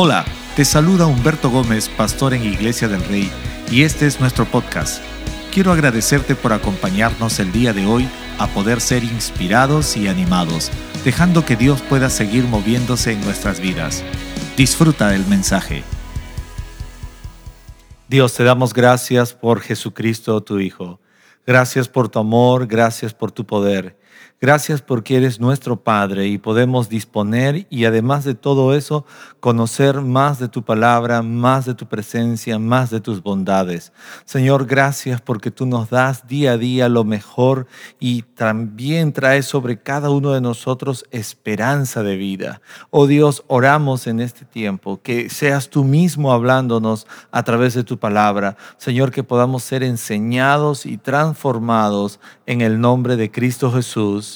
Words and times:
Hola, 0.00 0.24
te 0.54 0.64
saluda 0.64 1.06
Humberto 1.06 1.50
Gómez, 1.50 1.88
pastor 1.88 2.32
en 2.32 2.44
Iglesia 2.44 2.86
del 2.86 3.04
Rey, 3.06 3.28
y 3.68 3.82
este 3.82 4.06
es 4.06 4.20
nuestro 4.20 4.44
podcast. 4.44 5.02
Quiero 5.52 5.72
agradecerte 5.72 6.36
por 6.36 6.52
acompañarnos 6.52 7.40
el 7.40 7.50
día 7.50 7.72
de 7.72 7.84
hoy 7.84 8.08
a 8.38 8.46
poder 8.46 8.80
ser 8.80 9.02
inspirados 9.02 9.96
y 9.96 10.06
animados, 10.06 10.70
dejando 11.04 11.44
que 11.44 11.56
Dios 11.56 11.82
pueda 11.82 12.10
seguir 12.10 12.44
moviéndose 12.44 13.10
en 13.10 13.20
nuestras 13.22 13.58
vidas. 13.58 14.04
Disfruta 14.56 15.08
del 15.08 15.26
mensaje. 15.26 15.82
Dios, 18.06 18.34
te 18.34 18.44
damos 18.44 18.74
gracias 18.74 19.34
por 19.34 19.60
Jesucristo, 19.62 20.40
tu 20.44 20.60
Hijo. 20.60 21.00
Gracias 21.44 21.88
por 21.88 22.08
tu 22.08 22.20
amor, 22.20 22.68
gracias 22.68 23.14
por 23.14 23.32
tu 23.32 23.44
poder. 23.44 23.98
Gracias 24.40 24.82
porque 24.82 25.16
eres 25.16 25.40
nuestro 25.40 25.82
Padre 25.82 26.28
y 26.28 26.38
podemos 26.38 26.88
disponer 26.88 27.66
y 27.70 27.86
además 27.86 28.22
de 28.22 28.36
todo 28.36 28.72
eso, 28.72 29.04
conocer 29.40 30.00
más 30.00 30.38
de 30.38 30.46
tu 30.46 30.62
palabra, 30.62 31.22
más 31.22 31.66
de 31.66 31.74
tu 31.74 31.88
presencia, 31.88 32.56
más 32.60 32.90
de 32.90 33.00
tus 33.00 33.20
bondades. 33.20 33.92
Señor, 34.26 34.66
gracias 34.66 35.20
porque 35.20 35.50
tú 35.50 35.66
nos 35.66 35.90
das 35.90 36.28
día 36.28 36.52
a 36.52 36.56
día 36.56 36.88
lo 36.88 37.02
mejor 37.02 37.66
y 37.98 38.22
también 38.22 39.12
traes 39.12 39.46
sobre 39.46 39.82
cada 39.82 40.08
uno 40.10 40.30
de 40.30 40.40
nosotros 40.40 41.04
esperanza 41.10 42.04
de 42.04 42.14
vida. 42.14 42.60
Oh 42.90 43.08
Dios, 43.08 43.42
oramos 43.48 44.06
en 44.06 44.20
este 44.20 44.44
tiempo, 44.44 45.00
que 45.02 45.30
seas 45.30 45.68
tú 45.68 45.82
mismo 45.82 46.32
hablándonos 46.32 47.08
a 47.32 47.42
través 47.42 47.74
de 47.74 47.82
tu 47.82 47.98
palabra. 47.98 48.56
Señor, 48.76 49.10
que 49.10 49.24
podamos 49.24 49.64
ser 49.64 49.82
enseñados 49.82 50.86
y 50.86 50.96
transformados 50.96 52.20
en 52.46 52.60
el 52.60 52.80
nombre 52.80 53.16
de 53.16 53.32
Cristo 53.32 53.72
Jesús. 53.72 54.27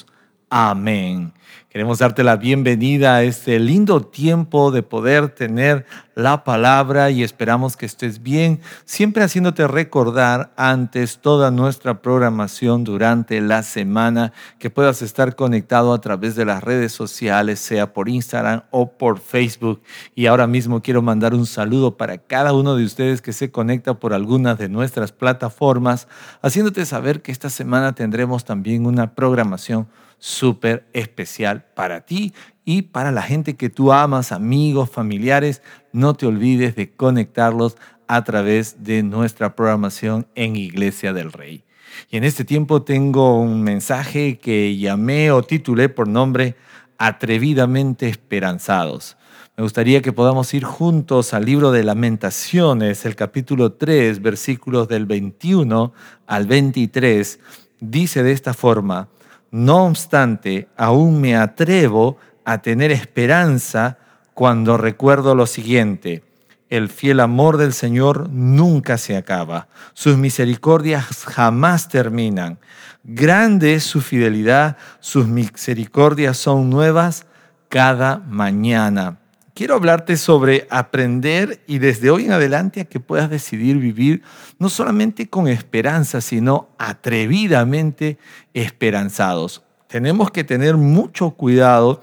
Amén. 0.55 1.33
Queremos 1.71 2.01
darte 2.01 2.23
la 2.23 2.37
bienvenida 2.37 3.15
a 3.15 3.23
este 3.23 3.59
lindo 3.59 4.03
tiempo 4.03 4.71
de 4.71 4.83
poder 4.83 5.31
tener 5.31 5.87
la 6.15 6.45
palabra 6.45 7.09
y 7.09 7.23
esperamos 7.23 7.75
que 7.75 7.87
estés 7.87 8.23
bien, 8.23 8.61
siempre 8.85 9.25
haciéndote 9.25 9.67
recordar 9.67 10.53
antes 10.59 11.21
toda 11.21 11.51
nuestra 11.51 12.03
programación 12.03 12.85
durante 12.85 13.41
la 13.41 13.63
semana, 13.63 14.35
que 14.59 14.69
puedas 14.69 15.01
estar 15.01 15.37
conectado 15.37 15.95
a 15.95 16.03
través 16.03 16.37
de 16.37 16.45
las 16.45 16.63
redes 16.63 16.93
sociales, 16.93 17.59
sea 17.59 17.95
por 17.95 18.11
Instagram 18.11 18.65
o 18.71 18.93
por 18.93 19.21
Facebook. 19.21 19.81
Y 20.15 20.27
ahora 20.27 20.47
mismo 20.47 20.83
quiero 20.83 21.01
mandar 21.01 21.33
un 21.33 21.47
saludo 21.47 21.97
para 21.97 22.19
cada 22.19 22.53
uno 22.53 22.77
de 22.77 22.85
ustedes 22.85 23.23
que 23.23 23.33
se 23.33 23.51
conecta 23.51 23.95
por 23.95 24.13
algunas 24.13 24.59
de 24.59 24.69
nuestras 24.69 25.13
plataformas, 25.13 26.09
haciéndote 26.43 26.85
saber 26.85 27.23
que 27.23 27.33
esta 27.33 27.49
semana 27.49 27.95
tendremos 27.95 28.45
también 28.45 28.85
una 28.85 29.15
programación 29.15 29.89
súper 30.23 30.87
especial 30.93 31.65
para 31.75 32.03
ti 32.03 32.33
y 32.65 32.83
para 32.83 33.11
la 33.11 33.23
gente 33.23 33.57
que 33.57 33.71
tú 33.71 33.93
amas, 33.93 34.31
amigos, 34.31 34.89
familiares. 34.89 35.63
No 35.91 36.15
te 36.15 36.27
olvides 36.27 36.77
de 36.77 36.93
conectarlos 36.93 37.77
a 38.07 38.23
través 38.23 38.85
de 38.85 39.03
nuestra 39.03 39.57
programación 39.57 40.29
en 40.37 40.55
Iglesia 40.55 41.13
del 41.13 41.33
Rey. 41.33 41.65
Y 42.09 42.19
en 42.19 42.25
este 42.25 42.45
tiempo 42.45 42.83
tengo 42.83 43.41
un 43.41 43.65
mensaje 43.65 44.39
que 44.39 44.77
llamé 44.77 45.33
o 45.33 45.43
titulé 45.43 45.89
por 45.89 46.07
nombre 46.07 46.55
Atrevidamente 46.99 48.09
Esperanzados. 48.09 49.17
Me 49.57 49.65
gustaría 49.65 50.03
que 50.03 50.13
podamos 50.13 50.55
ir 50.55 50.63
juntos 50.63 51.35
al 51.35 51.47
libro 51.47 51.73
de 51.73 51.83
lamentaciones, 51.83 53.05
el 53.07 53.17
capítulo 53.17 53.73
3, 53.73 54.23
versículos 54.23 54.87
del 54.87 55.05
21 55.05 55.93
al 56.29 56.47
23. 56.47 57.41
Dice 57.81 58.23
de 58.23 58.31
esta 58.31 58.55
forma, 58.55 59.09
no 59.53 59.87
obstante, 59.87 60.69
aún 60.77 61.21
me 61.21 61.37
atrevo 61.37 62.17
a 62.45 62.63
tener 62.63 62.91
esperanza 62.91 63.99
cuando 64.35 64.77
recuerdo 64.77 65.35
lo 65.35 65.47
siguiente. 65.47 66.25
El 66.69 66.89
fiel 66.89 67.21
amor 67.21 67.59
del 67.59 67.75
Señor 67.75 68.31
nunca 68.31 68.99
se 68.99 69.17
acaba. 69.17 69.69
Sus 69.93 70.17
misericordias 70.17 71.25
jamás 71.27 71.89
terminan. 71.89 72.59
Grande 73.05 73.75
es 73.75 73.85
su 73.85 74.01
fidelidad. 74.01 74.79
Sus 75.01 75.29
misericordias 75.29 76.39
son 76.39 76.71
nuevas 76.71 77.27
cada 77.69 78.19
mañana 78.27 79.22
quiero 79.55 79.75
hablarte 79.75 80.17
sobre 80.17 80.67
aprender 80.71 81.63
y 81.67 81.79
desde 81.79 82.11
hoy 82.11 82.25
en 82.25 82.33
adelante 82.33 82.81
a 82.81 82.85
que 82.85 83.01
puedas 83.01 83.31
decidir 83.31 83.77
vivir 83.79 84.23
no 84.59 84.69
solamente 84.69 85.29
con 85.29 85.49
esperanza, 85.49 86.21
sino 86.21 86.69
atrevidamente 86.79 88.19
esperanzados. 88.55 89.63
Tenemos 89.87 90.31
que 90.31 90.45
tener 90.45 90.77
mucho 90.77 91.31
cuidado 91.31 92.03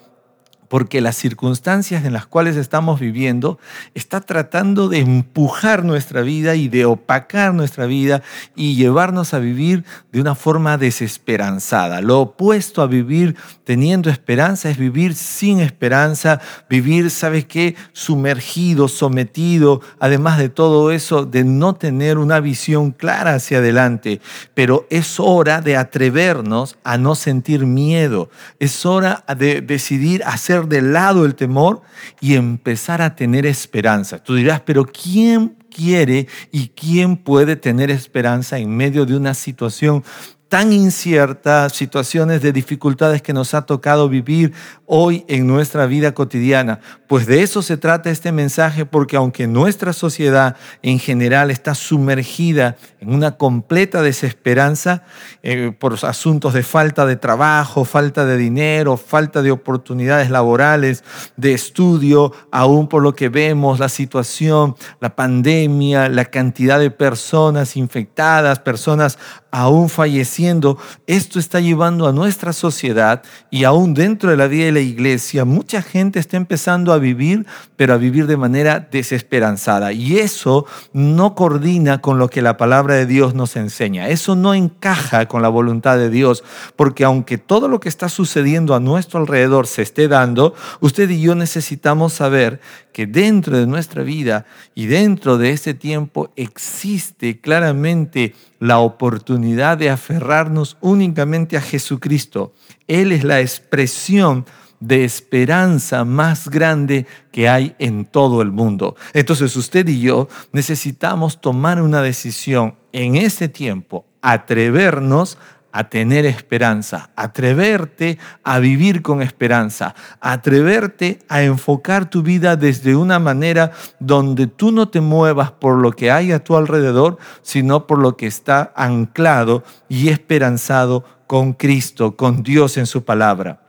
porque 0.69 1.01
las 1.01 1.17
circunstancias 1.17 2.05
en 2.05 2.13
las 2.13 2.27
cuales 2.27 2.55
estamos 2.55 2.99
viviendo 2.99 3.59
está 3.95 4.21
tratando 4.21 4.87
de 4.87 4.99
empujar 4.99 5.83
nuestra 5.83 6.21
vida 6.21 6.55
y 6.55 6.69
de 6.69 6.85
opacar 6.85 7.53
nuestra 7.53 7.87
vida 7.87 8.21
y 8.55 8.75
llevarnos 8.75 9.33
a 9.33 9.39
vivir 9.39 9.83
de 10.11 10.21
una 10.21 10.35
forma 10.35 10.77
desesperanzada. 10.77 12.01
Lo 12.01 12.21
opuesto 12.21 12.81
a 12.81 12.87
vivir 12.87 13.35
teniendo 13.63 14.09
esperanza 14.09 14.69
es 14.69 14.77
vivir 14.77 15.15
sin 15.15 15.59
esperanza, 15.59 16.39
vivir, 16.69 17.09
¿sabes 17.09 17.45
qué? 17.45 17.75
Sumergido, 17.91 18.87
sometido, 18.87 19.81
además 19.99 20.37
de 20.37 20.49
todo 20.49 20.91
eso, 20.91 21.25
de 21.25 21.43
no 21.43 21.73
tener 21.75 22.19
una 22.19 22.39
visión 22.39 22.91
clara 22.91 23.35
hacia 23.35 23.57
adelante. 23.57 24.21
Pero 24.53 24.85
es 24.91 25.19
hora 25.19 25.61
de 25.61 25.77
atrevernos 25.77 26.77
a 26.83 26.97
no 26.97 27.15
sentir 27.15 27.65
miedo, 27.65 28.29
es 28.59 28.85
hora 28.85 29.23
de 29.37 29.61
decidir 29.61 30.23
hacer 30.25 30.58
de 30.67 30.81
lado 30.81 31.25
el 31.25 31.35
temor 31.35 31.81
y 32.19 32.35
empezar 32.35 33.01
a 33.01 33.15
tener 33.15 33.45
esperanza. 33.45 34.23
Tú 34.23 34.35
dirás, 34.35 34.61
pero 34.61 34.85
¿quién 34.85 35.55
quiere 35.69 36.27
y 36.51 36.69
quién 36.69 37.17
puede 37.17 37.55
tener 37.55 37.91
esperanza 37.91 38.57
en 38.57 38.75
medio 38.75 39.05
de 39.05 39.15
una 39.15 39.33
situación 39.33 40.03
tan 40.49 40.73
incierta, 40.73 41.69
situaciones 41.69 42.41
de 42.41 42.51
dificultades 42.51 43.21
que 43.21 43.33
nos 43.33 43.53
ha 43.53 43.67
tocado 43.67 44.09
vivir 44.09 44.51
hoy 44.87 45.23
en 45.27 45.45
nuestra 45.45 45.85
vida 45.85 46.15
cotidiana. 46.15 46.79
Pues 47.07 47.27
de 47.27 47.43
eso 47.43 47.61
se 47.61 47.77
trata 47.77 48.09
este 48.09 48.31
mensaje, 48.31 48.87
porque 48.87 49.15
aunque 49.15 49.45
nuestra 49.45 49.93
sociedad 49.93 50.55
en 50.81 50.97
general 50.97 51.51
está 51.51 51.75
sumergida 51.75 52.77
en 52.99 53.13
una 53.13 53.37
completa 53.37 54.01
desesperanza 54.01 55.03
eh, 55.43 55.71
por 55.79 55.93
asuntos 56.03 56.55
de 56.55 56.63
falta 56.63 57.05
de 57.05 57.15
trabajo, 57.15 57.85
falta 57.85 58.25
de 58.25 58.37
dinero, 58.37 58.97
falta 58.97 59.43
de 59.43 59.51
oportunidades 59.51 60.31
laborales, 60.31 61.03
de 61.37 61.53
estudio, 61.53 62.33
aún 62.51 62.87
por 62.87 63.03
lo 63.03 63.13
que 63.13 63.29
vemos, 63.29 63.77
la 63.77 63.89
situación, 63.89 64.75
la 64.99 65.15
pandemia, 65.15 66.09
la 66.09 66.25
cantidad 66.25 66.79
de 66.79 66.89
personas 66.89 67.77
infectadas, 67.77 68.59
personas 68.59 69.19
aún 69.51 69.89
falleciendo, 69.89 70.77
esto 71.07 71.39
está 71.39 71.59
llevando 71.59 72.07
a 72.07 72.13
nuestra 72.13 72.53
sociedad 72.53 73.23
y 73.49 73.63
aún 73.63 73.93
dentro 73.93 74.29
de 74.29 74.37
la 74.37 74.47
vida 74.47 74.65
de 74.65 74.71
la 74.71 74.79
iglesia, 74.79 75.45
mucha 75.45 75.81
gente 75.81 76.19
está 76.19 76.37
empezando 76.37 76.93
a 76.93 76.99
vivir, 76.99 77.45
pero 77.75 77.93
a 77.93 77.97
vivir 77.97 78.27
de 78.27 78.37
manera 78.37 78.87
desesperanzada. 78.91 79.91
Y 79.91 80.17
eso 80.19 80.65
no 80.93 81.35
coordina 81.35 82.01
con 82.01 82.19
lo 82.19 82.29
que 82.29 82.41
la 82.41 82.57
palabra 82.57 82.95
de 82.95 83.05
Dios 83.05 83.33
nos 83.33 83.55
enseña. 83.55 84.09
Eso 84.09 84.35
no 84.35 84.53
encaja 84.53 85.27
con 85.27 85.41
la 85.41 85.49
voluntad 85.49 85.97
de 85.97 86.09
Dios, 86.09 86.43
porque 86.75 87.03
aunque 87.03 87.37
todo 87.37 87.67
lo 87.67 87.79
que 87.79 87.89
está 87.89 88.09
sucediendo 88.09 88.75
a 88.75 88.79
nuestro 88.79 89.19
alrededor 89.19 89.67
se 89.67 89.81
esté 89.81 90.07
dando, 90.07 90.53
usted 90.79 91.09
y 91.09 91.21
yo 91.21 91.35
necesitamos 91.35 92.13
saber 92.13 92.59
que 92.93 93.07
dentro 93.07 93.57
de 93.57 93.65
nuestra 93.65 94.03
vida 94.03 94.45
y 94.75 94.87
dentro 94.87 95.37
de 95.37 95.51
este 95.51 95.73
tiempo 95.73 96.31
existe 96.35 97.39
claramente 97.39 98.35
la 98.59 98.79
oportunidad 98.79 99.77
de 99.77 99.89
aferrarnos 99.89 100.77
únicamente 100.81 101.57
a 101.57 101.61
Jesucristo. 101.61 102.53
Él 102.87 103.11
es 103.11 103.23
la 103.23 103.39
expresión 103.39 104.45
de 104.79 105.03
esperanza 105.03 106.05
más 106.05 106.49
grande 106.49 107.05
que 107.31 107.49
hay 107.49 107.75
en 107.79 108.05
todo 108.05 108.41
el 108.41 108.51
mundo. 108.51 108.95
Entonces 109.13 109.55
usted 109.55 109.87
y 109.87 109.99
yo 110.01 110.29
necesitamos 110.51 111.41
tomar 111.41 111.81
una 111.81 112.01
decisión 112.01 112.75
en 112.91 113.15
este 113.15 113.49
tiempo, 113.49 114.05
atrevernos 114.21 115.37
a 115.71 115.89
tener 115.89 116.25
esperanza, 116.25 117.09
atreverte 117.15 118.17
a 118.43 118.59
vivir 118.59 119.01
con 119.01 119.21
esperanza, 119.21 119.95
atreverte 120.19 121.19
a 121.29 121.43
enfocar 121.43 122.09
tu 122.09 122.23
vida 122.23 122.55
desde 122.55 122.95
una 122.95 123.19
manera 123.19 123.71
donde 123.99 124.47
tú 124.47 124.71
no 124.71 124.89
te 124.89 125.01
muevas 125.01 125.51
por 125.51 125.77
lo 125.77 125.91
que 125.91 126.11
hay 126.11 126.31
a 126.31 126.43
tu 126.43 126.57
alrededor, 126.57 127.17
sino 127.41 127.87
por 127.87 127.99
lo 127.99 128.17
que 128.17 128.27
está 128.27 128.73
anclado 128.75 129.63
y 129.87 130.09
esperanzado 130.09 131.03
con 131.27 131.53
Cristo, 131.53 132.15
con 132.15 132.41
Dios 132.43 132.77
en 132.77 132.87
su 132.87 133.03
palabra. 133.05 133.68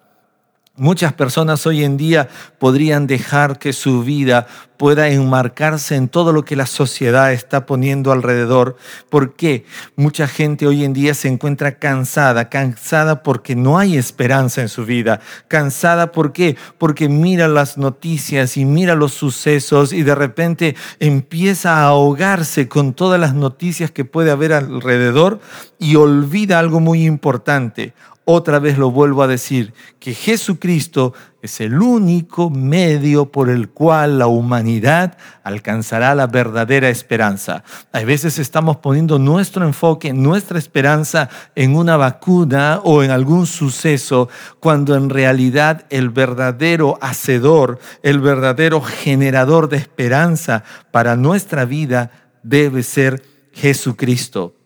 Muchas 0.80 1.12
personas 1.12 1.66
hoy 1.66 1.84
en 1.84 1.98
día 1.98 2.30
podrían 2.58 3.06
dejar 3.06 3.58
que 3.58 3.74
su 3.74 4.02
vida 4.02 4.46
pueda 4.78 5.10
enmarcarse 5.10 5.94
en 5.94 6.08
todo 6.08 6.32
lo 6.32 6.42
que 6.46 6.56
la 6.56 6.64
sociedad 6.64 7.34
está 7.34 7.66
poniendo 7.66 8.12
alrededor. 8.12 8.78
¿Por 9.10 9.36
qué? 9.36 9.66
Mucha 9.94 10.26
gente 10.26 10.66
hoy 10.66 10.86
en 10.86 10.94
día 10.94 11.12
se 11.12 11.28
encuentra 11.28 11.72
cansada, 11.72 12.48
cansada 12.48 13.22
porque 13.22 13.54
no 13.54 13.78
hay 13.78 13.98
esperanza 13.98 14.62
en 14.62 14.70
su 14.70 14.86
vida. 14.86 15.20
Cansada 15.48 16.12
¿por 16.12 16.32
qué? 16.32 16.56
Porque 16.78 17.10
mira 17.10 17.46
las 17.46 17.76
noticias 17.76 18.56
y 18.56 18.64
mira 18.64 18.94
los 18.94 19.12
sucesos 19.12 19.92
y 19.92 20.02
de 20.02 20.14
repente 20.14 20.76
empieza 20.98 21.76
a 21.76 21.88
ahogarse 21.88 22.68
con 22.68 22.94
todas 22.94 23.20
las 23.20 23.34
noticias 23.34 23.90
que 23.90 24.06
puede 24.06 24.30
haber 24.30 24.54
alrededor 24.54 25.40
y 25.78 25.96
olvida 25.96 26.58
algo 26.58 26.80
muy 26.80 27.04
importante 27.04 27.92
otra 28.24 28.58
vez 28.58 28.78
lo 28.78 28.90
vuelvo 28.90 29.22
a 29.22 29.26
decir, 29.26 29.72
que 29.98 30.14
Jesucristo 30.14 31.14
es 31.42 31.60
el 31.60 31.80
único 31.80 32.50
medio 32.50 33.32
por 33.32 33.48
el 33.48 33.70
cual 33.70 34.18
la 34.18 34.26
humanidad 34.26 35.16
alcanzará 35.42 36.14
la 36.14 36.26
verdadera 36.26 36.90
esperanza. 36.90 37.64
A 37.92 38.00
veces 38.04 38.38
estamos 38.38 38.76
poniendo 38.76 39.18
nuestro 39.18 39.64
enfoque, 39.64 40.12
nuestra 40.12 40.58
esperanza 40.58 41.28
en 41.54 41.74
una 41.74 41.96
vacuna 41.96 42.80
o 42.84 43.02
en 43.02 43.10
algún 43.10 43.46
suceso, 43.46 44.28
cuando 44.60 44.94
en 44.94 45.10
realidad 45.10 45.86
el 45.90 46.10
verdadero 46.10 46.98
hacedor, 47.00 47.78
el 48.02 48.20
verdadero 48.20 48.80
generador 48.82 49.68
de 49.68 49.78
esperanza 49.78 50.62
para 50.90 51.16
nuestra 51.16 51.64
vida 51.64 52.10
debe 52.42 52.82
ser 52.82 53.22
Jesucristo 53.52 54.59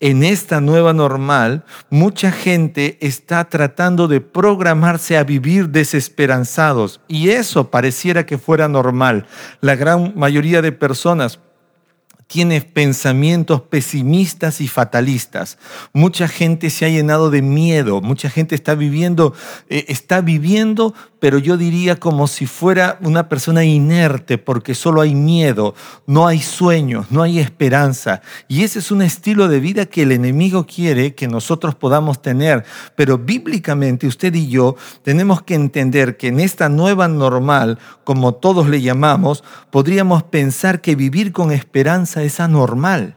en 0.00 0.24
esta 0.24 0.60
nueva 0.60 0.92
normal, 0.92 1.64
mucha 1.88 2.30
gente 2.30 2.98
está 3.00 3.48
tratando 3.48 4.08
de 4.08 4.20
programarse 4.20 5.16
a 5.16 5.24
vivir 5.24 5.70
desesperanzados 5.70 7.00
y 7.08 7.30
eso 7.30 7.70
pareciera 7.70 8.26
que 8.26 8.38
fuera 8.38 8.68
normal. 8.68 9.26
La 9.60 9.74
gran 9.74 10.12
mayoría 10.14 10.60
de 10.60 10.72
personas 10.72 11.40
tiene 12.26 12.60
pensamientos 12.60 13.62
pesimistas 13.62 14.60
y 14.60 14.66
fatalistas. 14.66 15.58
Mucha 15.92 16.26
gente 16.26 16.70
se 16.70 16.84
ha 16.84 16.88
llenado 16.88 17.30
de 17.30 17.40
miedo, 17.40 18.00
mucha 18.00 18.28
gente 18.28 18.54
está 18.56 18.74
viviendo, 18.74 19.32
eh, 19.68 19.84
está 19.88 20.20
viviendo, 20.22 20.92
pero 21.20 21.38
yo 21.38 21.56
diría 21.56 21.96
como 21.96 22.26
si 22.26 22.46
fuera 22.46 22.98
una 23.00 23.28
persona 23.28 23.64
inerte, 23.64 24.38
porque 24.38 24.74
solo 24.74 25.00
hay 25.00 25.14
miedo, 25.14 25.74
no 26.06 26.26
hay 26.26 26.40
sueños, 26.40 27.06
no 27.10 27.22
hay 27.22 27.38
esperanza. 27.38 28.22
Y 28.48 28.64
ese 28.64 28.80
es 28.80 28.90
un 28.90 29.02
estilo 29.02 29.48
de 29.48 29.60
vida 29.60 29.86
que 29.86 30.02
el 30.02 30.12
enemigo 30.12 30.66
quiere 30.66 31.14
que 31.14 31.28
nosotros 31.28 31.74
podamos 31.76 32.22
tener. 32.22 32.64
Pero 32.96 33.18
bíblicamente 33.18 34.06
usted 34.06 34.34
y 34.34 34.48
yo 34.48 34.76
tenemos 35.02 35.42
que 35.42 35.54
entender 35.54 36.16
que 36.16 36.28
en 36.28 36.40
esta 36.40 36.68
nueva 36.68 37.08
normal, 37.08 37.78
como 38.04 38.34
todos 38.34 38.68
le 38.68 38.82
llamamos, 38.82 39.44
podríamos 39.70 40.24
pensar 40.24 40.80
que 40.80 40.96
vivir 40.96 41.32
con 41.32 41.52
esperanza 41.52 42.15
es 42.22 42.40
anormal 42.40 43.16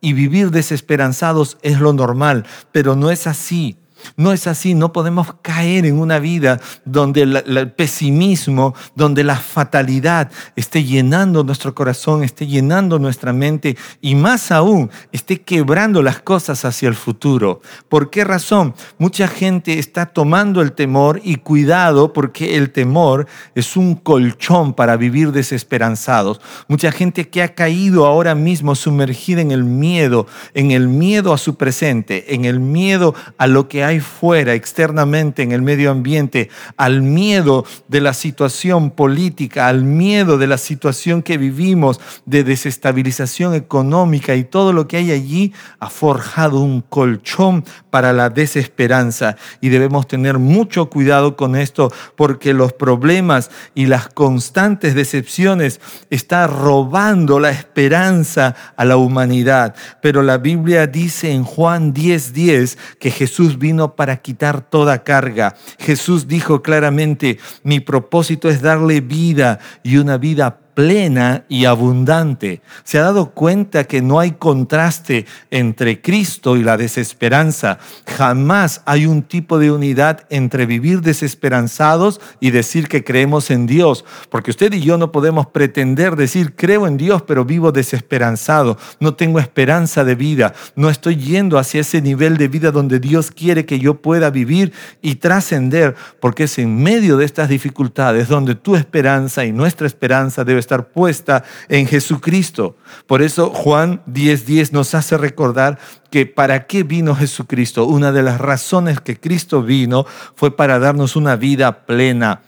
y 0.00 0.12
vivir 0.12 0.50
desesperanzados 0.50 1.58
es 1.62 1.78
lo 1.80 1.92
normal, 1.92 2.46
pero 2.72 2.96
no 2.96 3.10
es 3.10 3.26
así. 3.26 3.76
No 4.16 4.32
es 4.32 4.46
así, 4.46 4.74
no 4.74 4.92
podemos 4.92 5.34
caer 5.42 5.86
en 5.86 5.98
una 5.98 6.18
vida 6.18 6.60
donde 6.84 7.22
el 7.22 7.72
pesimismo, 7.72 8.74
donde 8.94 9.24
la 9.24 9.36
fatalidad 9.36 10.30
esté 10.56 10.84
llenando 10.84 11.44
nuestro 11.44 11.74
corazón, 11.74 12.22
esté 12.22 12.46
llenando 12.46 12.98
nuestra 12.98 13.32
mente 13.32 13.76
y 14.00 14.14
más 14.14 14.50
aún 14.50 14.90
esté 15.12 15.42
quebrando 15.42 16.02
las 16.02 16.20
cosas 16.20 16.64
hacia 16.64 16.88
el 16.88 16.94
futuro. 16.94 17.60
¿Por 17.88 18.10
qué 18.10 18.24
razón? 18.24 18.74
Mucha 18.98 19.28
gente 19.28 19.78
está 19.78 20.06
tomando 20.06 20.62
el 20.62 20.72
temor 20.72 21.20
y 21.24 21.36
cuidado 21.36 22.12
porque 22.12 22.56
el 22.56 22.70
temor 22.70 23.26
es 23.54 23.76
un 23.76 23.94
colchón 23.94 24.74
para 24.74 24.96
vivir 24.96 25.32
desesperanzados. 25.32 26.40
Mucha 26.68 26.92
gente 26.92 27.28
que 27.28 27.42
ha 27.42 27.54
caído 27.54 28.06
ahora 28.06 28.34
mismo 28.34 28.74
sumergida 28.74 29.40
en 29.40 29.50
el 29.50 29.64
miedo, 29.64 30.26
en 30.54 30.70
el 30.70 30.88
miedo 30.88 31.32
a 31.32 31.38
su 31.38 31.56
presente, 31.56 32.34
en 32.34 32.44
el 32.44 32.60
miedo 32.60 33.14
a 33.38 33.46
lo 33.46 33.68
que 33.68 33.84
hay 33.84 33.89
fuera, 33.98 34.54
externamente 34.54 35.42
en 35.42 35.50
el 35.50 35.62
medio 35.62 35.90
ambiente, 35.90 36.50
al 36.76 37.02
miedo 37.02 37.64
de 37.88 38.00
la 38.00 38.14
situación 38.14 38.90
política, 38.90 39.66
al 39.66 39.82
miedo 39.82 40.38
de 40.38 40.46
la 40.46 40.58
situación 40.58 41.22
que 41.22 41.38
vivimos 41.38 42.00
de 42.26 42.44
desestabilización 42.44 43.54
económica 43.54 44.36
y 44.36 44.44
todo 44.44 44.72
lo 44.72 44.86
que 44.86 44.98
hay 44.98 45.10
allí, 45.10 45.52
ha 45.80 45.90
forjado 45.90 46.60
un 46.60 46.82
colchón 46.82 47.64
para 47.90 48.12
la 48.12 48.30
desesperanza. 48.30 49.36
Y 49.60 49.70
debemos 49.70 50.06
tener 50.06 50.38
mucho 50.38 50.88
cuidado 50.90 51.36
con 51.36 51.56
esto 51.56 51.92
porque 52.16 52.54
los 52.54 52.72
problemas 52.72 53.50
y 53.74 53.86
las 53.86 54.08
constantes 54.08 54.94
decepciones 54.94 55.80
están 56.10 56.50
robando 56.50 57.40
la 57.40 57.50
esperanza 57.50 58.54
a 58.76 58.84
la 58.84 58.96
humanidad. 58.96 59.74
Pero 60.02 60.22
la 60.22 60.38
Biblia 60.38 60.86
dice 60.86 61.32
en 61.32 61.42
Juan 61.42 61.94
10:10 61.94 62.32
10, 62.32 62.78
que 62.98 63.10
Jesús 63.10 63.58
vino 63.58 63.79
para 63.88 64.16
quitar 64.18 64.60
toda 64.62 65.02
carga. 65.02 65.56
Jesús 65.78 66.28
dijo 66.28 66.62
claramente, 66.62 67.38
mi 67.62 67.80
propósito 67.80 68.48
es 68.48 68.62
darle 68.62 69.00
vida 69.00 69.58
y 69.82 69.96
una 69.96 70.18
vida 70.18 70.58
plena 70.80 71.44
y 71.46 71.66
abundante. 71.66 72.62
¿Se 72.84 72.98
ha 72.98 73.02
dado 73.02 73.32
cuenta 73.32 73.84
que 73.84 74.00
no 74.00 74.18
hay 74.18 74.30
contraste 74.30 75.26
entre 75.50 76.00
Cristo 76.00 76.56
y 76.56 76.62
la 76.62 76.78
desesperanza? 76.78 77.78
Jamás 78.06 78.80
hay 78.86 79.04
un 79.04 79.20
tipo 79.20 79.58
de 79.58 79.70
unidad 79.70 80.26
entre 80.30 80.64
vivir 80.64 81.02
desesperanzados 81.02 82.18
y 82.40 82.50
decir 82.50 82.88
que 82.88 83.04
creemos 83.04 83.50
en 83.50 83.66
Dios, 83.66 84.06
porque 84.30 84.52
usted 84.52 84.72
y 84.72 84.80
yo 84.80 84.96
no 84.96 85.12
podemos 85.12 85.48
pretender 85.48 86.16
decir 86.16 86.54
creo 86.56 86.86
en 86.86 86.96
Dios 86.96 87.20
pero 87.26 87.44
vivo 87.44 87.72
desesperanzado, 87.72 88.78
no 89.00 89.12
tengo 89.12 89.38
esperanza 89.38 90.02
de 90.02 90.14
vida, 90.14 90.54
no 90.76 90.88
estoy 90.88 91.16
yendo 91.16 91.58
hacia 91.58 91.82
ese 91.82 92.00
nivel 92.00 92.38
de 92.38 92.48
vida 92.48 92.70
donde 92.70 93.00
Dios 93.00 93.30
quiere 93.30 93.66
que 93.66 93.80
yo 93.80 94.00
pueda 94.00 94.30
vivir 94.30 94.72
y 95.02 95.16
trascender, 95.16 95.94
porque 96.20 96.44
es 96.44 96.58
en 96.58 96.82
medio 96.82 97.18
de 97.18 97.26
estas 97.26 97.50
dificultades 97.50 98.28
donde 98.28 98.54
tu 98.54 98.76
esperanza 98.76 99.44
y 99.44 99.52
nuestra 99.52 99.86
esperanza 99.86 100.42
debe 100.42 100.60
estar 100.60 100.69
puesta 100.78 101.44
en 101.68 101.86
Jesucristo. 101.86 102.76
Por 103.06 103.22
eso 103.22 103.50
Juan 103.50 104.02
10:10 104.06 104.72
nos 104.72 104.94
hace 104.94 105.16
recordar 105.18 105.78
que 106.10 106.26
para 106.26 106.66
qué 106.66 106.82
vino 106.82 107.14
Jesucristo. 107.14 107.84
Una 107.84 108.12
de 108.12 108.22
las 108.22 108.40
razones 108.40 109.00
que 109.00 109.18
Cristo 109.18 109.62
vino 109.62 110.06
fue 110.34 110.56
para 110.56 110.78
darnos 110.78 111.16
una 111.16 111.36
vida 111.36 111.84
plena 111.86 112.42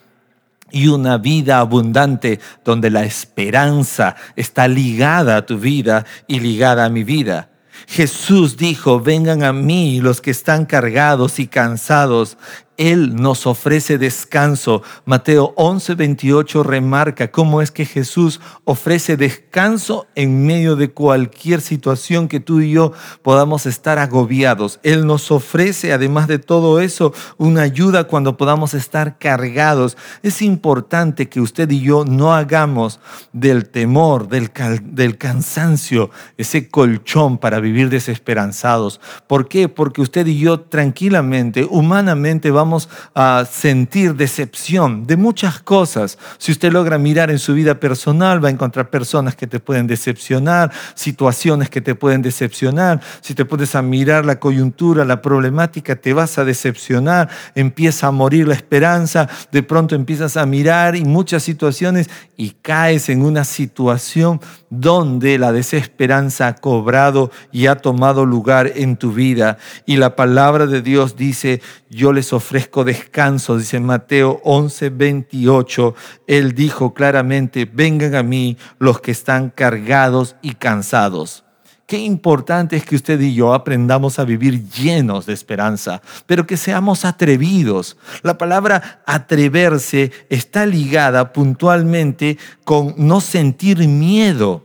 y 0.70 0.88
una 0.88 1.18
vida 1.18 1.58
abundante 1.58 2.40
donde 2.64 2.90
la 2.90 3.04
esperanza 3.04 4.16
está 4.34 4.66
ligada 4.66 5.36
a 5.36 5.46
tu 5.46 5.58
vida 5.58 6.06
y 6.26 6.40
ligada 6.40 6.86
a 6.86 6.88
mi 6.88 7.04
vida. 7.04 7.50
Jesús 7.86 8.56
dijo, 8.56 9.00
vengan 9.00 9.42
a 9.42 9.52
mí 9.52 10.00
los 10.00 10.20
que 10.20 10.30
están 10.30 10.66
cargados 10.66 11.38
y 11.38 11.46
cansados 11.46 12.38
él 12.82 13.14
nos 13.14 13.46
ofrece 13.46 13.96
descanso. 13.96 14.82
Mateo 15.04 15.54
11, 15.56 15.94
28 15.94 16.64
remarca 16.64 17.30
cómo 17.30 17.62
es 17.62 17.70
que 17.70 17.86
Jesús 17.86 18.40
ofrece 18.64 19.16
descanso 19.16 20.08
en 20.16 20.44
medio 20.44 20.74
de 20.74 20.90
cualquier 20.90 21.60
situación 21.60 22.26
que 22.26 22.40
tú 22.40 22.60
y 22.60 22.72
yo 22.72 22.92
podamos 23.22 23.66
estar 23.66 24.00
agobiados. 24.00 24.80
Él 24.82 25.06
nos 25.06 25.30
ofrece, 25.30 25.92
además 25.92 26.26
de 26.26 26.40
todo 26.40 26.80
eso, 26.80 27.14
una 27.38 27.62
ayuda 27.62 28.08
cuando 28.08 28.36
podamos 28.36 28.74
estar 28.74 29.16
cargados. 29.16 29.96
Es 30.24 30.42
importante 30.42 31.28
que 31.28 31.40
usted 31.40 31.70
y 31.70 31.82
yo 31.82 32.04
no 32.04 32.34
hagamos 32.34 32.98
del 33.32 33.68
temor, 33.68 34.26
del, 34.26 34.50
del 34.82 35.18
cansancio, 35.18 36.10
ese 36.36 36.68
colchón 36.68 37.38
para 37.38 37.60
vivir 37.60 37.90
desesperanzados. 37.90 39.00
¿Por 39.28 39.46
qué? 39.46 39.68
Porque 39.68 40.00
usted 40.00 40.26
y 40.26 40.40
yo 40.40 40.62
tranquilamente, 40.62 41.64
humanamente, 41.70 42.50
vamos 42.50 42.71
a 43.14 43.44
sentir 43.50 44.14
decepción 44.14 45.06
de 45.06 45.16
muchas 45.16 45.60
cosas. 45.60 46.18
Si 46.38 46.52
usted 46.52 46.72
logra 46.72 46.98
mirar 46.98 47.30
en 47.30 47.38
su 47.38 47.54
vida 47.54 47.78
personal, 47.78 48.42
va 48.42 48.48
a 48.48 48.52
encontrar 48.52 48.90
personas 48.90 49.36
que 49.36 49.46
te 49.46 49.60
pueden 49.60 49.86
decepcionar, 49.86 50.72
situaciones 50.94 51.70
que 51.70 51.80
te 51.80 51.94
pueden 51.94 52.22
decepcionar. 52.22 53.00
Si 53.20 53.34
te 53.34 53.44
pones 53.44 53.74
a 53.74 53.82
mirar 53.82 54.24
la 54.24 54.38
coyuntura, 54.38 55.04
la 55.04 55.22
problemática, 55.22 55.96
te 55.96 56.12
vas 56.12 56.38
a 56.38 56.44
decepcionar, 56.44 57.28
empieza 57.54 58.08
a 58.08 58.10
morir 58.10 58.48
la 58.48 58.54
esperanza, 58.54 59.28
de 59.50 59.62
pronto 59.62 59.94
empiezas 59.94 60.36
a 60.36 60.46
mirar 60.46 60.96
y 60.96 61.04
muchas 61.04 61.42
situaciones 61.42 62.08
y 62.36 62.50
caes 62.62 63.08
en 63.08 63.22
una 63.22 63.44
situación 63.44 64.40
donde 64.74 65.36
la 65.36 65.52
desesperanza 65.52 66.48
ha 66.48 66.54
cobrado 66.54 67.30
y 67.52 67.66
ha 67.66 67.76
tomado 67.76 68.24
lugar 68.24 68.72
en 68.74 68.96
tu 68.96 69.12
vida. 69.12 69.58
Y 69.84 69.98
la 69.98 70.16
palabra 70.16 70.66
de 70.66 70.80
Dios 70.80 71.14
dice, 71.14 71.60
yo 71.90 72.14
les 72.14 72.32
ofrezco 72.32 72.82
descanso, 72.82 73.58
dice 73.58 73.80
Mateo 73.80 74.40
11, 74.44 74.88
28. 74.88 75.94
Él 76.26 76.54
dijo 76.54 76.94
claramente, 76.94 77.68
vengan 77.70 78.14
a 78.14 78.22
mí 78.22 78.56
los 78.78 79.02
que 79.02 79.10
están 79.10 79.50
cargados 79.50 80.36
y 80.40 80.54
cansados. 80.54 81.44
Qué 81.92 81.98
importante 81.98 82.74
es 82.74 82.86
que 82.86 82.96
usted 82.96 83.20
y 83.20 83.34
yo 83.34 83.52
aprendamos 83.52 84.18
a 84.18 84.24
vivir 84.24 84.66
llenos 84.66 85.26
de 85.26 85.34
esperanza, 85.34 86.00
pero 86.24 86.46
que 86.46 86.56
seamos 86.56 87.04
atrevidos. 87.04 87.98
La 88.22 88.38
palabra 88.38 89.02
atreverse 89.04 90.10
está 90.30 90.64
ligada 90.64 91.34
puntualmente 91.34 92.38
con 92.64 92.94
no 92.96 93.20
sentir 93.20 93.86
miedo. 93.86 94.64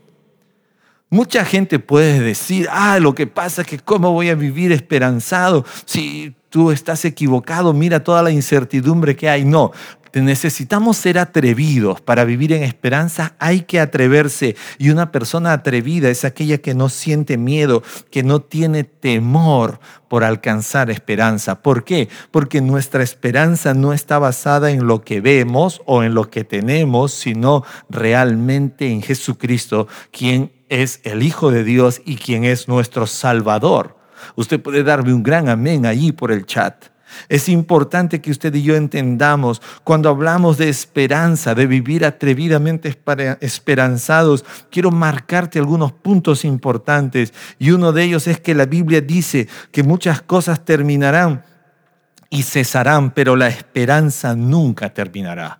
Mucha 1.09 1.43
gente 1.43 1.79
puede 1.79 2.21
decir, 2.21 2.69
ah, 2.71 2.97
lo 3.01 3.13
que 3.13 3.27
pasa 3.27 3.63
es 3.63 3.67
que 3.67 3.79
cómo 3.79 4.13
voy 4.13 4.29
a 4.29 4.35
vivir 4.35 4.71
esperanzado 4.71 5.65
si 5.83 6.33
tú 6.47 6.71
estás 6.71 7.03
equivocado, 7.03 7.73
mira 7.73 8.05
toda 8.05 8.23
la 8.23 8.31
incertidumbre 8.31 9.17
que 9.17 9.29
hay. 9.29 9.43
No, 9.43 9.73
necesitamos 10.13 10.97
ser 10.97 11.19
atrevidos. 11.19 12.01
Para 12.01 12.25
vivir 12.25 12.53
en 12.53 12.63
esperanza 12.63 13.35
hay 13.39 13.61
que 13.61 13.79
atreverse. 13.79 14.55
Y 14.77 14.89
una 14.89 15.11
persona 15.11 15.53
atrevida 15.53 16.09
es 16.09 16.25
aquella 16.25 16.57
que 16.59 16.73
no 16.73 16.89
siente 16.89 17.37
miedo, 17.37 17.83
que 18.11 18.23
no 18.23 18.41
tiene 18.41 18.83
temor 18.83 19.79
por 20.07 20.23
alcanzar 20.23 20.89
esperanza. 20.89 21.61
¿Por 21.61 21.83
qué? 21.83 22.09
Porque 22.31 22.61
nuestra 22.61 23.03
esperanza 23.03 23.73
no 23.73 23.93
está 23.93 24.19
basada 24.19 24.71
en 24.71 24.87
lo 24.87 25.03
que 25.03 25.21
vemos 25.21 25.81
o 25.85 26.03
en 26.03 26.13
lo 26.13 26.29
que 26.29 26.43
tenemos, 26.43 27.13
sino 27.13 27.63
realmente 27.89 28.89
en 28.89 29.01
Jesucristo, 29.01 29.87
quien 30.11 30.51
es 30.69 30.99
el 31.03 31.23
Hijo 31.23 31.51
de 31.51 31.63
Dios 31.63 32.01
y 32.05 32.17
quien 32.17 32.43
es 32.43 32.67
nuestro 32.67 33.07
Salvador. 33.07 33.97
Usted 34.35 34.61
puede 34.61 34.83
darme 34.83 35.13
un 35.13 35.23
gran 35.23 35.49
amén 35.49 35.85
allí 35.85 36.11
por 36.11 36.31
el 36.31 36.45
chat. 36.45 36.96
Es 37.29 37.49
importante 37.49 38.21
que 38.21 38.31
usted 38.31 38.53
y 38.55 38.63
yo 38.63 38.75
entendamos 38.75 39.61
cuando 39.83 40.09
hablamos 40.09 40.57
de 40.57 40.69
esperanza, 40.69 41.55
de 41.55 41.67
vivir 41.67 42.05
atrevidamente 42.05 42.95
esperanzados, 43.41 44.45
quiero 44.69 44.91
marcarte 44.91 45.59
algunos 45.59 45.91
puntos 45.91 46.45
importantes 46.45 47.33
y 47.59 47.71
uno 47.71 47.91
de 47.91 48.03
ellos 48.03 48.27
es 48.27 48.39
que 48.39 48.55
la 48.55 48.65
Biblia 48.65 49.01
dice 49.01 49.47
que 49.71 49.83
muchas 49.83 50.21
cosas 50.21 50.63
terminarán 50.65 51.43
y 52.29 52.43
cesarán, 52.43 53.11
pero 53.11 53.35
la 53.35 53.47
esperanza 53.47 54.35
nunca 54.35 54.93
terminará. 54.93 55.59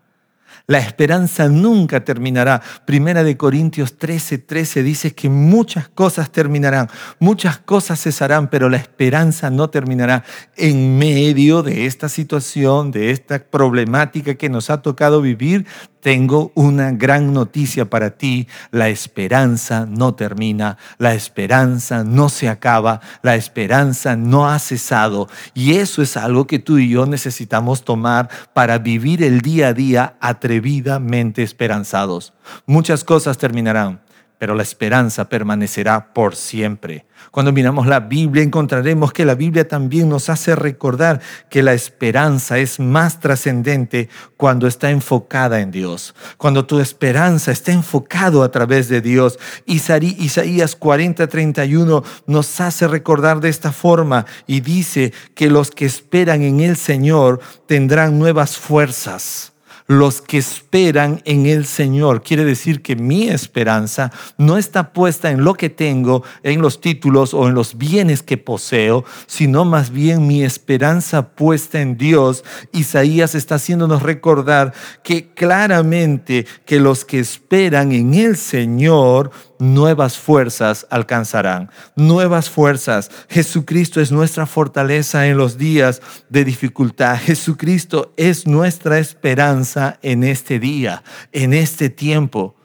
La 0.70 0.80
esperanza 0.80 1.48
nunca 1.48 2.04
terminará. 2.04 2.62
Primera 2.86 3.24
de 3.24 3.38
Corintios 3.38 3.98
13, 3.98 4.40
13 4.40 4.84
dice 4.84 5.16
que 5.16 5.30
muchas 5.30 5.88
cosas 5.88 6.30
terminarán, 6.30 6.90
muchas 7.20 7.58
cosas 7.58 8.02
cesarán, 8.02 8.50
pero 8.50 8.68
la 8.68 8.76
esperanza 8.76 9.50
no 9.50 9.70
terminará. 9.70 10.26
En 10.58 10.98
medio 10.98 11.64
de 11.64 11.86
esta 11.86 12.10
situación, 12.10 12.92
de 12.92 13.12
esta 13.12 13.40
problemática 13.40 14.36
que 14.36 14.50
nos 14.50 14.70
ha 14.70 14.82
tocado 14.82 15.22
vivir, 15.22 15.66
tengo 16.08 16.54
una 16.56 16.94
gran 16.94 17.34
noticia 17.34 17.90
para 17.90 18.12
ti. 18.12 18.48
La 18.72 18.88
esperanza 18.88 19.86
no 19.86 20.16
termina, 20.16 20.78
la 21.00 21.14
esperanza 21.14 22.06
no 22.06 22.30
se 22.30 22.48
acaba, 22.48 23.02
la 23.24 23.36
esperanza 23.36 24.16
no 24.16 24.48
ha 24.48 24.58
cesado. 24.60 25.28
Y 25.54 25.74
eso 25.74 26.02
es 26.02 26.16
algo 26.16 26.48
que 26.48 26.60
tú 26.60 26.78
y 26.78 26.88
yo 26.88 27.06
necesitamos 27.08 27.84
tomar 27.84 28.30
para 28.54 28.78
vivir 28.78 29.22
el 29.22 29.42
día 29.42 29.68
a 29.68 29.74
día 29.74 30.16
atrevidamente 30.22 31.44
esperanzados. 31.44 32.32
Muchas 32.66 33.04
cosas 33.04 33.38
terminarán, 33.38 34.00
pero 34.38 34.56
la 34.56 34.64
esperanza 34.64 35.30
permanecerá 35.30 36.14
por 36.14 36.36
siempre. 36.36 37.06
Cuando 37.32 37.52
miramos 37.52 37.88
la 37.88 38.00
Biblia 38.00 38.44
encontraremos 38.44 39.12
que 39.12 39.26
la 39.26 39.36
Biblia 39.36 39.68
también 39.68 40.10
nos 40.10 40.30
hace 40.30 40.56
recordar 40.56 41.20
que 41.50 41.64
la 41.64 41.74
esperanza 41.74 42.58
es 42.60 42.80
más 42.80 43.20
trascendente 43.20 44.10
cuando 44.38 44.68
está 44.68 44.92
enfocada 44.92 45.60
en 45.60 45.72
Dios. 45.72 46.16
Cuando 46.38 46.66
tu 46.66 46.80
esperanza 46.80 47.52
está 47.52 47.72
enfocado 47.72 48.44
a 48.44 48.52
través 48.52 48.88
de 48.88 49.02
Dios. 49.02 49.40
Isaías 49.66 50.76
40, 50.76 51.28
31 51.28 52.04
nos 52.28 52.62
hace 52.62 52.88
recordar 52.88 53.40
de 53.40 53.50
esta 53.50 53.72
forma 53.72 54.26
y 54.46 54.62
dice 54.62 55.14
que 55.36 55.50
los 55.50 55.72
que 55.72 55.86
esperan 55.86 56.44
en 56.44 56.60
el 56.60 56.78
Señor 56.78 57.40
tendrán 57.66 58.20
nuevas 58.20 58.58
fuerzas 58.58 59.54
los 59.88 60.22
que 60.22 60.38
esperan 60.38 61.22
en 61.26 61.46
el 61.46 61.66
Señor. 61.66 62.22
Quiere 62.22 62.46
decir 62.46 62.82
que 62.82 62.96
mi 62.96 63.30
esperanza 63.30 64.12
no 64.38 64.58
está 64.58 64.92
puesta 64.92 65.32
en 65.32 65.44
lo 65.44 65.54
que 65.54 65.70
tengo, 65.70 66.24
en 66.44 66.62
los 66.62 66.82
títulos 66.82 67.34
o 67.34 67.48
en 67.48 67.56
los 67.56 67.78
bienes 67.78 68.22
que 68.22 68.38
poseo, 68.38 69.06
sino 69.26 69.66
más 69.66 69.90
bien 69.90 70.28
mi 70.28 70.44
esperanza 70.44 71.30
puesta 71.30 71.82
en 71.82 71.98
Dios. 71.98 72.44
Isaías 72.74 73.34
está 73.34 73.56
haciéndonos 73.56 74.04
recordar 74.04 74.74
que 75.04 75.30
claramente 75.34 76.46
que 76.66 76.80
los 76.80 77.06
que 77.06 77.20
esperan 77.20 77.94
en 77.94 78.14
el 78.14 78.36
Señor 78.36 79.32
nuevas 79.60 80.18
fuerzas 80.18 80.88
alcanzarán, 80.90 81.70
nuevas 81.96 82.50
fuerzas. 82.50 83.10
Jesucristo 83.30 84.02
es 84.02 84.12
nuestra 84.12 84.46
fortaleza 84.46 85.28
en 85.28 85.38
los 85.38 85.58
días 85.58 86.02
de 86.30 86.44
dificultad. 86.44 87.18
Jesucristo 87.18 88.14
es 88.18 88.48
nuestra 88.48 89.00
esperanza 89.00 90.00
en 90.02 90.24
este 90.24 90.60
día, 90.60 91.04
en 91.32 91.54
este 91.54 91.90
tiempo. 91.90 92.56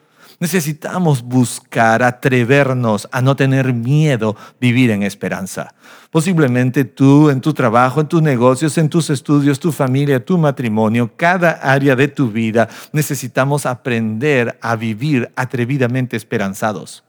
Necesitamos 0.43 1.23
buscar, 1.23 2.03
atrevernos 2.03 3.09
a 3.13 3.23
no 3.23 3.37
tener 3.37 3.73
miedo, 3.73 4.35
vivir 4.61 4.91
en 4.91 5.05
esperanza. 5.05 5.73
Posiblemente 6.11 6.85
tú, 6.85 7.31
en 7.31 7.41
tu 7.41 7.55
trabajo, 7.55 8.01
en 8.01 8.09
tus 8.09 8.21
negocios, 8.21 8.77
en 8.77 8.89
tus 8.89 9.09
estudios, 9.09 9.61
tu 9.61 9.71
familia, 9.71 10.25
tu 10.25 10.37
matrimonio, 10.37 11.13
cada 11.17 11.53
área 11.53 11.95
de 11.95 12.09
tu 12.09 12.29
vida, 12.29 12.69
necesitamos 12.93 13.67
aprender 13.67 14.59
a 14.61 14.75
vivir 14.75 15.31
atrevidamente 15.37 16.17
esperanzados. 16.17 17.05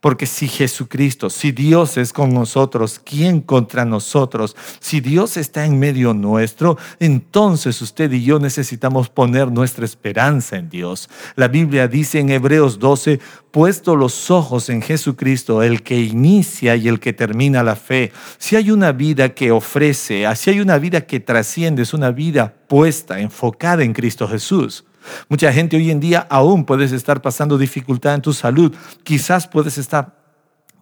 Porque 0.00 0.26
si 0.26 0.48
Jesucristo, 0.48 1.30
si 1.30 1.52
Dios 1.52 1.96
es 1.96 2.12
con 2.12 2.32
nosotros, 2.32 3.00
¿quién 3.04 3.40
contra 3.40 3.84
nosotros? 3.84 4.56
Si 4.80 5.00
Dios 5.00 5.36
está 5.36 5.64
en 5.64 5.78
medio 5.78 6.14
nuestro, 6.14 6.78
entonces 7.00 7.80
usted 7.82 8.12
y 8.12 8.24
yo 8.24 8.38
necesitamos 8.38 9.08
poner 9.08 9.50
nuestra 9.50 9.84
esperanza 9.84 10.56
en 10.56 10.68
Dios. 10.68 11.08
La 11.36 11.48
Biblia 11.48 11.88
dice 11.88 12.18
en 12.20 12.30
Hebreos 12.30 12.78
12, 12.78 13.20
puesto 13.50 13.96
los 13.96 14.30
ojos 14.30 14.68
en 14.68 14.82
Jesucristo, 14.82 15.62
el 15.62 15.82
que 15.82 16.00
inicia 16.00 16.76
y 16.76 16.88
el 16.88 17.00
que 17.00 17.12
termina 17.12 17.62
la 17.62 17.76
fe. 17.76 18.12
Si 18.38 18.56
hay 18.56 18.70
una 18.70 18.92
vida 18.92 19.30
que 19.30 19.50
ofrece, 19.50 20.24
si 20.36 20.50
hay 20.50 20.60
una 20.60 20.78
vida 20.78 21.02
que 21.02 21.20
trasciende, 21.20 21.82
es 21.82 21.94
una 21.94 22.10
vida 22.10 22.54
puesta, 22.68 23.20
enfocada 23.20 23.82
en 23.82 23.92
Cristo 23.92 24.28
Jesús. 24.28 24.84
Mucha 25.28 25.52
gente 25.52 25.76
hoy 25.76 25.90
en 25.90 26.00
día 26.00 26.26
aún 26.30 26.64
puedes 26.64 26.92
estar 26.92 27.22
pasando 27.22 27.58
dificultad 27.58 28.14
en 28.14 28.22
tu 28.22 28.32
salud. 28.32 28.74
Quizás 29.04 29.46
puedes 29.46 29.78
estar 29.78 30.18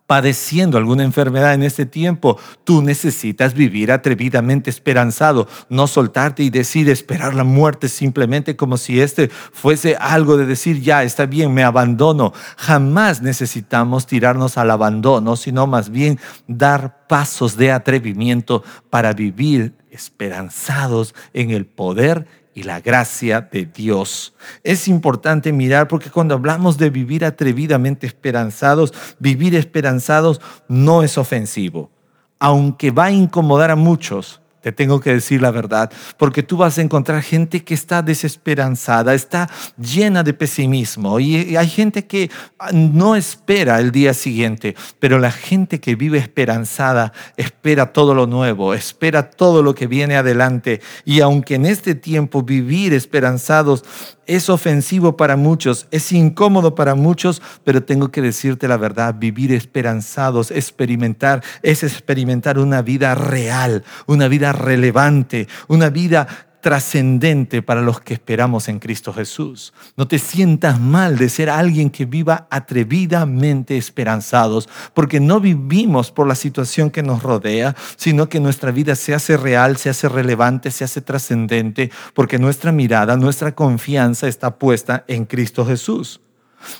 padeciendo 0.06 0.78
alguna 0.78 1.02
enfermedad 1.02 1.54
en 1.54 1.62
este 1.62 1.84
tiempo, 1.84 2.38
tú 2.64 2.82
necesitas 2.82 3.54
vivir 3.54 3.90
atrevidamente 3.90 4.70
esperanzado, 4.70 5.48
no 5.68 5.86
soltarte 5.86 6.42
y 6.42 6.50
decir 6.50 6.88
esperar 6.88 7.34
la 7.34 7.44
muerte 7.44 7.88
simplemente 7.88 8.56
como 8.56 8.76
si 8.76 9.00
este 9.00 9.28
fuese 9.28 9.96
algo 9.96 10.36
de 10.36 10.46
decir 10.46 10.80
ya 10.80 11.02
está 11.02 11.26
bien, 11.26 11.52
me 11.52 11.64
abandono. 11.64 12.32
Jamás 12.56 13.20
necesitamos 13.20 14.06
tirarnos 14.06 14.56
al 14.58 14.70
abandono, 14.70 15.36
sino 15.36 15.66
más 15.66 15.90
bien 15.90 16.20
dar 16.46 17.06
pasos 17.08 17.56
de 17.56 17.72
atrevimiento 17.72 18.62
para 18.90 19.12
vivir 19.12 19.74
esperanzados 19.90 21.14
en 21.32 21.50
el 21.50 21.66
poder 21.66 22.45
y 22.56 22.62
la 22.62 22.80
gracia 22.80 23.42
de 23.42 23.66
Dios. 23.66 24.34
Es 24.64 24.88
importante 24.88 25.52
mirar 25.52 25.88
porque 25.88 26.10
cuando 26.10 26.34
hablamos 26.34 26.78
de 26.78 26.88
vivir 26.88 27.22
atrevidamente 27.22 28.06
esperanzados, 28.06 28.94
vivir 29.18 29.54
esperanzados 29.54 30.40
no 30.66 31.02
es 31.02 31.18
ofensivo, 31.18 31.90
aunque 32.38 32.90
va 32.90 33.04
a 33.04 33.12
incomodar 33.12 33.70
a 33.70 33.76
muchos 33.76 34.40
te 34.66 34.72
tengo 34.72 34.98
que 34.98 35.12
decir 35.12 35.40
la 35.40 35.52
verdad, 35.52 35.92
porque 36.16 36.42
tú 36.42 36.56
vas 36.56 36.76
a 36.76 36.82
encontrar 36.82 37.22
gente 37.22 37.62
que 37.62 37.72
está 37.72 38.02
desesperanzada, 38.02 39.14
está 39.14 39.48
llena 39.78 40.24
de 40.24 40.34
pesimismo 40.34 41.20
y 41.20 41.56
hay 41.56 41.68
gente 41.68 42.06
que 42.06 42.32
no 42.72 43.14
espera 43.14 43.78
el 43.78 43.92
día 43.92 44.12
siguiente, 44.12 44.74
pero 44.98 45.20
la 45.20 45.30
gente 45.30 45.78
que 45.78 45.94
vive 45.94 46.18
esperanzada 46.18 47.12
espera 47.36 47.92
todo 47.92 48.12
lo 48.12 48.26
nuevo, 48.26 48.74
espera 48.74 49.30
todo 49.30 49.62
lo 49.62 49.72
que 49.72 49.86
viene 49.86 50.16
adelante 50.16 50.80
y 51.04 51.20
aunque 51.20 51.54
en 51.54 51.66
este 51.66 51.94
tiempo 51.94 52.42
vivir 52.42 52.92
esperanzados 52.92 53.84
es 54.26 54.50
ofensivo 54.50 55.16
para 55.16 55.36
muchos, 55.36 55.86
es 55.90 56.10
incómodo 56.10 56.74
para 56.74 56.94
muchos, 56.94 57.40
pero 57.62 57.84
tengo 57.84 58.10
que 58.10 58.20
decirte 58.20 58.66
la 58.66 58.76
verdad, 58.76 59.14
vivir 59.16 59.52
esperanzados, 59.52 60.50
experimentar, 60.50 61.44
es 61.62 61.84
experimentar 61.84 62.58
una 62.58 62.82
vida 62.82 63.14
real, 63.14 63.84
una 64.06 64.26
vida 64.26 64.52
relevante, 64.56 65.48
una 65.68 65.90
vida 65.90 66.26
trascendente 66.66 67.62
para 67.62 67.80
los 67.80 68.00
que 68.00 68.14
esperamos 68.14 68.68
en 68.68 68.80
Cristo 68.80 69.12
Jesús. 69.12 69.72
No 69.96 70.08
te 70.08 70.18
sientas 70.18 70.80
mal 70.80 71.16
de 71.16 71.28
ser 71.28 71.48
alguien 71.48 71.90
que 71.90 72.06
viva 72.06 72.48
atrevidamente 72.50 73.76
esperanzados, 73.76 74.68
porque 74.92 75.20
no 75.20 75.38
vivimos 75.38 76.10
por 76.10 76.26
la 76.26 76.34
situación 76.34 76.90
que 76.90 77.04
nos 77.04 77.22
rodea, 77.22 77.76
sino 77.94 78.28
que 78.28 78.40
nuestra 78.40 78.72
vida 78.72 78.96
se 78.96 79.14
hace 79.14 79.36
real, 79.36 79.76
se 79.76 79.90
hace 79.90 80.08
relevante, 80.08 80.72
se 80.72 80.82
hace 80.82 81.00
trascendente, 81.00 81.92
porque 82.14 82.36
nuestra 82.36 82.72
mirada, 82.72 83.16
nuestra 83.16 83.54
confianza 83.54 84.26
está 84.26 84.58
puesta 84.58 85.04
en 85.06 85.24
Cristo 85.24 85.64
Jesús. 85.64 86.20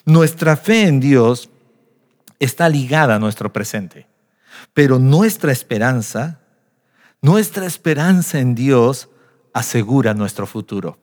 Nuestra 0.05 0.57
fe 0.57 0.89
en 0.89 0.99
Dios 0.99 1.49
está 2.41 2.69
ligada 2.69 3.15
a 3.15 3.19
nuestro 3.21 3.53
presente. 3.53 4.09
Pero 4.75 4.99
nuestra 4.99 5.53
esperanza, 5.53 6.41
nuestra 7.27 7.67
esperanza 7.67 8.39
en 8.39 8.55
Dios 8.55 9.09
asegura 9.53 10.15
nuestro 10.15 10.47
futuro. 10.47 11.01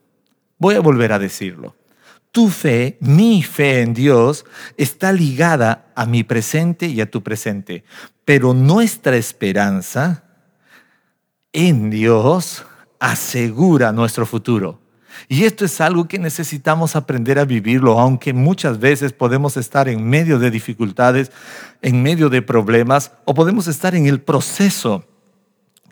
Voy 0.56 0.74
a 0.74 0.80
volver 0.80 1.12
a 1.12 1.18
decirlo. 1.18 1.76
Tu 2.30 2.48
fe, 2.48 2.96
mi 3.00 3.42
fe 3.42 3.82
en 3.82 3.92
Dios, 3.92 4.46
está 4.78 5.12
ligada 5.12 5.92
a 5.94 6.06
mi 6.06 6.24
presente 6.24 6.86
y 6.86 7.02
a 7.02 7.10
tu 7.10 7.22
presente. 7.22 7.84
Pero 8.24 8.54
nuestra 8.54 9.16
esperanza 9.16 10.24
en 11.52 11.90
Dios 11.90 12.64
asegura 12.98 13.92
nuestro 13.92 14.24
futuro. 14.24 14.80
Y 15.28 15.44
esto 15.44 15.66
es 15.66 15.78
algo 15.82 16.08
que 16.08 16.18
necesitamos 16.18 16.96
aprender 16.96 17.38
a 17.38 17.44
vivirlo, 17.44 18.00
aunque 18.00 18.32
muchas 18.32 18.80
veces 18.80 19.12
podemos 19.12 19.58
estar 19.58 19.90
en 19.90 20.08
medio 20.08 20.38
de 20.38 20.50
dificultades, 20.50 21.30
en 21.82 22.02
medio 22.02 22.30
de 22.30 22.40
problemas, 22.40 23.12
o 23.26 23.34
podemos 23.34 23.68
estar 23.68 23.94
en 23.94 24.06
el 24.06 24.22
proceso 24.22 25.04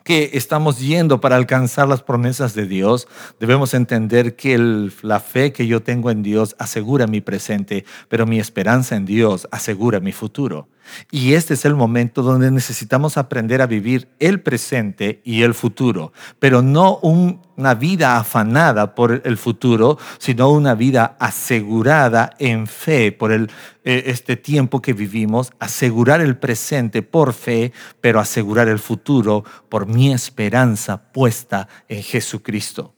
que 0.03 0.31
estamos 0.33 0.79
yendo 0.79 1.21
para 1.21 1.35
alcanzar 1.35 1.87
las 1.87 2.03
promesas 2.03 2.53
de 2.53 2.65
Dios, 2.65 3.07
debemos 3.39 3.73
entender 3.73 4.35
que 4.35 4.57
la 5.01 5.19
fe 5.19 5.53
que 5.53 5.67
yo 5.67 5.81
tengo 5.81 6.11
en 6.11 6.23
Dios 6.23 6.55
asegura 6.59 7.07
mi 7.07 7.21
presente, 7.21 7.85
pero 8.09 8.25
mi 8.25 8.39
esperanza 8.39 8.95
en 8.95 9.05
Dios 9.05 9.47
asegura 9.51 9.99
mi 9.99 10.11
futuro. 10.11 10.67
Y 11.11 11.33
este 11.33 11.53
es 11.53 11.65
el 11.65 11.75
momento 11.75 12.21
donde 12.21 12.51
necesitamos 12.51 13.17
aprender 13.17 13.61
a 13.61 13.67
vivir 13.67 14.09
el 14.19 14.41
presente 14.41 15.21
y 15.23 15.43
el 15.43 15.53
futuro, 15.53 16.13
pero 16.39 16.61
no 16.61 16.97
una 16.97 17.73
vida 17.75 18.17
afanada 18.17 18.95
por 18.95 19.21
el 19.23 19.37
futuro, 19.37 19.97
sino 20.17 20.49
una 20.49 20.75
vida 20.75 21.15
asegurada 21.19 22.33
en 22.39 22.67
fe 22.67 23.11
por 23.11 23.31
eh, 23.31 23.47
este 23.83 24.35
tiempo 24.35 24.81
que 24.81 24.93
vivimos, 24.93 25.51
asegurar 25.59 26.21
el 26.21 26.37
presente 26.37 27.01
por 27.01 27.33
fe, 27.33 27.71
pero 28.01 28.19
asegurar 28.19 28.67
el 28.67 28.79
futuro 28.79 29.43
por 29.69 29.87
mi 29.87 30.11
esperanza 30.13 31.11
puesta 31.11 31.67
en 31.87 32.03
Jesucristo. 32.03 32.93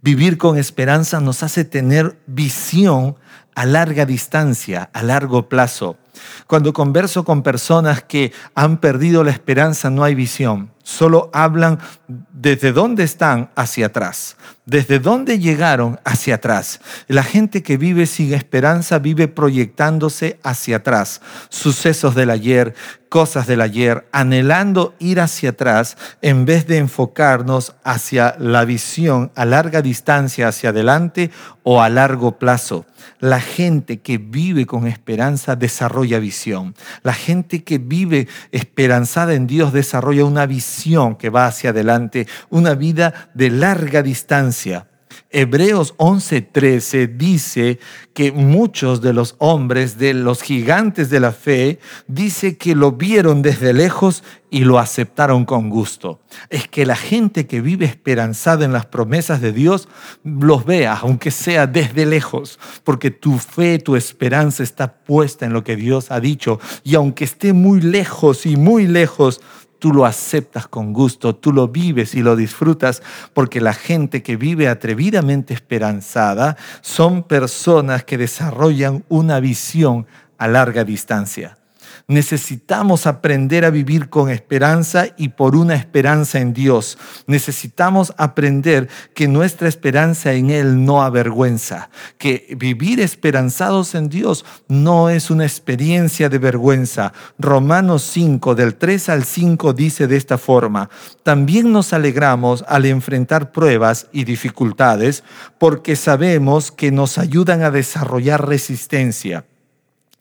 Vivir 0.00 0.38
con 0.38 0.58
esperanza 0.58 1.20
nos 1.20 1.42
hace 1.42 1.64
tener 1.64 2.18
visión 2.26 3.16
a 3.54 3.66
larga 3.66 4.06
distancia, 4.06 4.90
a 4.92 5.02
largo 5.02 5.48
plazo. 5.48 5.98
Cuando 6.46 6.72
converso 6.72 7.24
con 7.24 7.42
personas 7.42 8.02
que 8.02 8.32
han 8.54 8.78
perdido 8.78 9.24
la 9.24 9.30
esperanza, 9.30 9.90
no 9.90 10.04
hay 10.04 10.14
visión. 10.14 10.74
Solo 10.84 11.30
hablan 11.32 11.78
desde 12.06 12.72
dónde 12.72 13.04
están 13.04 13.50
hacia 13.56 13.86
atrás, 13.86 14.36
desde 14.66 14.98
dónde 14.98 15.38
llegaron 15.38 15.98
hacia 16.04 16.34
atrás. 16.34 16.78
La 17.08 17.22
gente 17.22 17.62
que 17.62 17.78
vive 17.78 18.04
sin 18.04 18.34
esperanza 18.34 18.98
vive 18.98 19.26
proyectándose 19.26 20.38
hacia 20.42 20.76
atrás. 20.76 21.22
Sucesos 21.48 22.14
del 22.14 22.28
ayer, 22.28 22.74
cosas 23.08 23.46
del 23.46 23.62
ayer, 23.62 24.06
anhelando 24.12 24.94
ir 24.98 25.20
hacia 25.20 25.50
atrás 25.50 25.96
en 26.20 26.44
vez 26.44 26.66
de 26.66 26.76
enfocarnos 26.76 27.74
hacia 27.82 28.36
la 28.38 28.66
visión 28.66 29.32
a 29.36 29.46
larga 29.46 29.80
distancia, 29.80 30.48
hacia 30.48 30.68
adelante 30.68 31.30
o 31.62 31.80
a 31.80 31.88
largo 31.88 32.38
plazo. 32.38 32.84
La 33.20 33.40
gente 33.40 34.00
que 34.00 34.18
vive 34.18 34.66
con 34.66 34.86
esperanza 34.86 35.56
desarrolla 35.56 36.03
visión. 36.04 36.74
La 37.02 37.12
gente 37.12 37.64
que 37.64 37.78
vive 37.78 38.28
esperanzada 38.52 39.34
en 39.34 39.46
Dios 39.46 39.72
desarrolla 39.72 40.24
una 40.24 40.46
visión 40.46 41.16
que 41.16 41.30
va 41.30 41.46
hacia 41.46 41.70
adelante, 41.70 42.26
una 42.50 42.74
vida 42.74 43.30
de 43.34 43.50
larga 43.50 44.02
distancia. 44.02 44.88
Hebreos 45.36 45.94
11:13 45.96 47.08
dice 47.08 47.80
que 48.14 48.30
muchos 48.30 49.00
de 49.00 49.12
los 49.12 49.34
hombres, 49.38 49.98
de 49.98 50.14
los 50.14 50.42
gigantes 50.42 51.10
de 51.10 51.18
la 51.18 51.32
fe, 51.32 51.80
dice 52.06 52.56
que 52.56 52.76
lo 52.76 52.92
vieron 52.92 53.42
desde 53.42 53.72
lejos 53.72 54.22
y 54.48 54.60
lo 54.60 54.78
aceptaron 54.78 55.44
con 55.44 55.70
gusto. 55.70 56.20
Es 56.50 56.68
que 56.68 56.86
la 56.86 56.94
gente 56.94 57.48
que 57.48 57.60
vive 57.60 57.84
esperanzada 57.84 58.64
en 58.64 58.72
las 58.72 58.86
promesas 58.86 59.40
de 59.40 59.52
Dios 59.52 59.88
los 60.22 60.64
vea, 60.64 60.94
aunque 60.94 61.32
sea 61.32 61.66
desde 61.66 62.06
lejos, 62.06 62.60
porque 62.84 63.10
tu 63.10 63.38
fe, 63.38 63.80
tu 63.80 63.96
esperanza 63.96 64.62
está 64.62 64.98
puesta 64.98 65.46
en 65.46 65.52
lo 65.52 65.64
que 65.64 65.74
Dios 65.74 66.12
ha 66.12 66.20
dicho. 66.20 66.60
Y 66.84 66.94
aunque 66.94 67.24
esté 67.24 67.52
muy 67.52 67.80
lejos 67.80 68.46
y 68.46 68.56
muy 68.56 68.86
lejos, 68.86 69.40
tú 69.84 69.92
lo 69.92 70.06
aceptas 70.06 70.66
con 70.66 70.94
gusto, 70.94 71.36
tú 71.36 71.52
lo 71.52 71.68
vives 71.68 72.14
y 72.14 72.22
lo 72.22 72.36
disfrutas, 72.36 73.02
porque 73.34 73.60
la 73.60 73.74
gente 73.74 74.22
que 74.22 74.38
vive 74.38 74.66
atrevidamente 74.66 75.52
esperanzada 75.52 76.56
son 76.80 77.22
personas 77.22 78.02
que 78.02 78.16
desarrollan 78.16 79.04
una 79.10 79.40
visión 79.40 80.06
a 80.38 80.48
larga 80.48 80.84
distancia. 80.84 81.58
Necesitamos 82.06 83.06
aprender 83.06 83.64
a 83.64 83.70
vivir 83.70 84.08
con 84.10 84.30
esperanza 84.30 85.06
y 85.16 85.30
por 85.30 85.56
una 85.56 85.74
esperanza 85.74 86.38
en 86.38 86.52
Dios. 86.52 86.98
Necesitamos 87.26 88.12
aprender 88.18 88.88
que 89.14 89.28
nuestra 89.28 89.68
esperanza 89.68 90.32
en 90.32 90.50
Él 90.50 90.84
no 90.84 91.02
avergüenza, 91.02 91.90
que 92.18 92.54
vivir 92.58 93.00
esperanzados 93.00 93.94
en 93.94 94.08
Dios 94.08 94.44
no 94.68 95.08
es 95.08 95.30
una 95.30 95.44
experiencia 95.44 96.28
de 96.28 96.38
vergüenza. 96.38 97.12
Romanos 97.38 98.02
5, 98.12 98.54
del 98.54 98.76
3 98.76 99.08
al 99.08 99.24
5 99.24 99.72
dice 99.72 100.06
de 100.06 100.16
esta 100.16 100.38
forma, 100.38 100.90
también 101.22 101.72
nos 101.72 101.92
alegramos 101.92 102.64
al 102.68 102.86
enfrentar 102.86 103.52
pruebas 103.52 104.08
y 104.12 104.24
dificultades 104.24 105.24
porque 105.58 105.96
sabemos 105.96 106.70
que 106.70 106.90
nos 106.90 107.18
ayudan 107.18 107.62
a 107.62 107.70
desarrollar 107.70 108.46
resistencia 108.46 109.44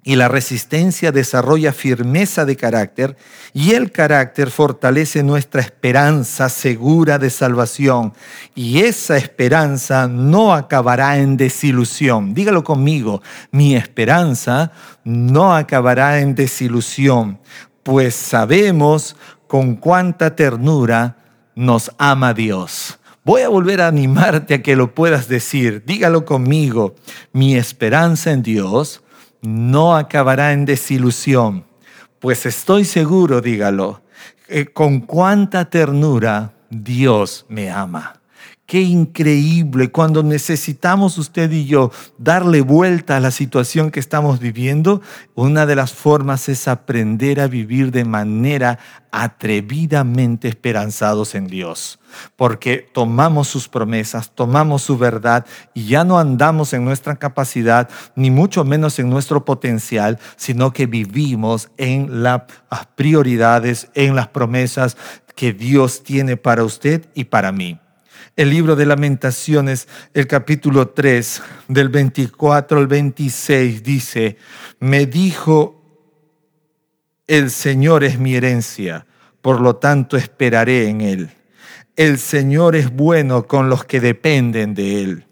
y 0.04 0.16
la 0.16 0.28
resistencia 0.28 1.12
desarrolla 1.12 1.72
firmeza 1.72 2.46
de 2.46 2.58
carácter 2.58 3.16
y 3.54 3.72
el 3.72 3.92
carácter 3.92 4.52
fortalece 4.52 5.24
nuestra 5.24 5.62
esperanza 5.62 6.50
segura 6.50 7.18
de 7.18 7.30
salvación 7.30 8.13
y 8.54 8.80
esa 8.80 9.18
esperanza 9.18 10.08
no 10.08 10.54
acabará 10.54 11.18
en 11.18 11.38
desilusión. 11.38 12.34
Dígalo 12.34 12.63
conmigo, 12.63 13.22
mi 13.52 13.76
esperanza 13.76 14.72
no 15.04 15.56
acabará 15.56 16.20
en 16.20 16.36
desilusión, 16.36 17.39
pues 17.84 18.16
sabemos 18.16 19.16
con 19.48 19.76
cuánta 19.76 20.36
ternura 20.36 21.18
nos 21.56 21.92
ama 21.98 22.34
Dios. 22.34 23.00
Voy 23.26 23.42
a 23.42 23.50
volver 23.50 23.80
a 23.80 23.88
animarte 23.88 24.56
a 24.56 24.62
que 24.62 24.76
lo 24.76 24.94
puedas 24.94 25.30
decir. 25.30 25.84
Dígalo 25.86 26.26
conmigo, 26.26 26.96
mi 27.32 27.56
esperanza 27.56 28.32
en 28.32 28.44
Dios 28.44 29.03
no 29.43 29.95
acabará 29.95 30.53
en 30.53 30.65
desilusión, 30.65 31.65
pues 32.19 32.45
estoy 32.45 32.86
seguro, 32.86 33.41
dígalo, 33.41 34.01
con 34.73 35.01
cuánta 35.01 35.69
ternura 35.69 36.53
Dios 36.69 37.45
me 37.49 37.69
ama. 37.69 38.23
Qué 38.65 38.82
increíble 38.82 39.91
cuando 39.91 40.23
necesitamos 40.23 41.17
usted 41.17 41.52
y 41.52 41.65
yo 41.65 41.91
darle 42.17 42.62
vuelta 42.62 43.17
a 43.17 43.19
la 43.19 43.30
situación 43.30 43.91
que 43.91 43.99
estamos 43.99 44.39
viviendo. 44.39 45.02
Una 45.36 45.65
de 45.65 45.76
las 45.76 45.91
formas 45.91 46.47
es 46.47 46.69
aprender 46.69 47.41
a 47.41 47.47
vivir 47.47 47.91
de 47.91 48.06
manera 48.06 48.80
atrevidamente 49.12 50.47
esperanzados 50.47 51.36
en 51.36 51.47
Dios. 51.47 51.99
Porque 52.38 52.89
tomamos 52.93 53.49
sus 53.49 53.67
promesas, 53.67 54.32
tomamos 54.34 54.82
su 54.82 54.97
verdad 54.97 55.45
y 55.73 55.88
ya 55.88 56.06
no 56.06 56.17
andamos 56.17 56.71
en 56.73 56.86
nuestra 56.86 57.17
capacidad, 57.17 57.89
ni 58.15 58.32
mucho 58.32 58.63
menos 58.63 58.97
en 58.97 59.10
nuestro 59.10 59.43
potencial, 59.43 60.19
sino 60.38 60.71
que 60.71 60.86
vivimos 60.86 61.69
en 61.76 62.23
las 62.23 62.43
prioridades, 62.95 63.89
en 63.93 64.15
las 64.15 64.30
promesas 64.30 64.95
que 65.36 65.52
Dios 65.52 66.02
tiene 66.02 66.38
para 66.38 66.63
usted 66.63 67.06
y 67.13 67.26
para 67.26 67.52
mí 67.52 67.83
el 68.36 68.50
libro 68.50 68.76
de 68.76 68.86
lamentaciones, 68.86 69.88
el 70.14 70.28
capítulo 70.28 70.90
3, 70.90 71.42
del 71.68 71.90
24 71.90 72.80
al 72.80 72.88
26, 72.88 73.84
dice, 73.84 74.38
me 74.80 75.06
dijo, 75.06 75.82
el 77.28 77.52
Señor 77.52 78.04
es 78.04 78.20
mi 78.20 78.36
herencia, 78.36 79.06
por 79.42 79.62
lo 79.62 79.76
tanto 79.76 80.18
esperaré 80.18 80.90
en 80.90 81.02
Él. 81.02 81.30
El 81.96 82.18
Señor 82.18 82.76
es 82.76 82.92
bueno 82.92 83.48
con 83.48 83.70
los 83.70 83.86
que 83.86 84.00
dependen 84.00 84.74
de 84.74 85.04
Él, 85.04 85.26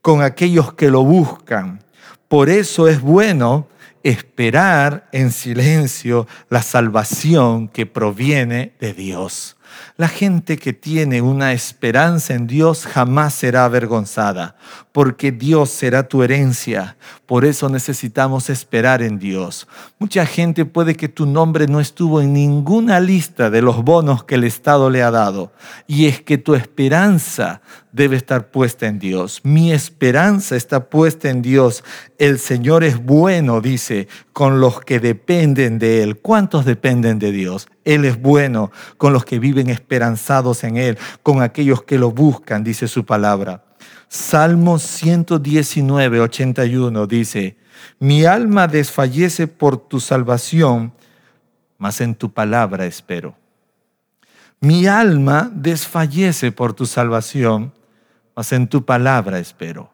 con 0.00 0.22
aquellos 0.22 0.72
que 0.74 0.90
lo 0.90 1.02
buscan. 1.04 1.82
Por 2.28 2.48
eso 2.48 2.88
es 2.88 3.00
bueno 3.00 3.68
esperar 4.02 5.08
en 5.10 5.32
silencio 5.32 6.28
la 6.48 6.62
salvación 6.62 7.68
que 7.68 7.86
proviene 7.86 8.74
de 8.78 8.94
Dios. 8.94 9.55
La 9.96 10.08
gente 10.08 10.58
que 10.58 10.72
tiene 10.72 11.22
una 11.22 11.52
esperanza 11.52 12.34
en 12.34 12.46
Dios 12.46 12.86
jamás 12.86 13.34
será 13.34 13.64
avergonzada, 13.64 14.56
porque 14.92 15.32
Dios 15.32 15.70
será 15.70 16.06
tu 16.06 16.22
herencia. 16.22 16.96
Por 17.24 17.44
eso 17.44 17.68
necesitamos 17.68 18.50
esperar 18.50 19.02
en 19.02 19.18
Dios. 19.18 19.66
Mucha 19.98 20.26
gente 20.26 20.64
puede 20.64 20.96
que 20.96 21.08
tu 21.08 21.26
nombre 21.26 21.66
no 21.66 21.80
estuvo 21.80 22.20
en 22.20 22.32
ninguna 22.32 23.00
lista 23.00 23.48
de 23.48 23.62
los 23.62 23.82
bonos 23.82 24.24
que 24.24 24.34
el 24.34 24.44
Estado 24.44 24.90
le 24.90 25.02
ha 25.02 25.10
dado. 25.10 25.52
Y 25.86 26.06
es 26.06 26.20
que 26.20 26.38
tu 26.38 26.54
esperanza 26.54 27.62
debe 27.92 28.16
estar 28.16 28.50
puesta 28.50 28.86
en 28.86 28.98
Dios. 28.98 29.40
Mi 29.42 29.72
esperanza 29.72 30.56
está 30.56 30.90
puesta 30.90 31.30
en 31.30 31.40
Dios. 31.40 31.82
El 32.18 32.38
Señor 32.38 32.84
es 32.84 33.02
bueno, 33.02 33.62
dice, 33.62 34.08
con 34.32 34.60
los 34.60 34.80
que 34.82 35.00
dependen 35.00 35.78
de 35.78 36.02
Él. 36.02 36.18
¿Cuántos 36.18 36.66
dependen 36.66 37.18
de 37.18 37.32
Dios? 37.32 37.68
Él 37.86 38.04
es 38.04 38.20
bueno 38.20 38.72
con 38.98 39.12
los 39.12 39.24
que 39.24 39.38
viven 39.38 39.70
esperanzados 39.70 40.64
en 40.64 40.76
Él, 40.76 40.98
con 41.22 41.40
aquellos 41.40 41.84
que 41.84 41.98
lo 41.98 42.10
buscan, 42.10 42.64
dice 42.64 42.88
su 42.88 43.06
palabra. 43.06 43.64
Salmo 44.08 44.78
119, 44.78 46.20
81 46.20 47.06
dice, 47.06 47.56
mi 48.00 48.24
alma 48.24 48.66
desfallece 48.66 49.46
por 49.46 49.76
tu 49.76 50.00
salvación, 50.00 50.92
mas 51.78 52.00
en 52.00 52.16
tu 52.16 52.32
palabra 52.32 52.86
espero. 52.86 53.36
Mi 54.60 54.86
alma 54.86 55.48
desfallece 55.54 56.50
por 56.50 56.72
tu 56.72 56.86
salvación, 56.86 57.72
mas 58.34 58.52
en 58.52 58.66
tu 58.66 58.84
palabra 58.84 59.38
espero. 59.38 59.90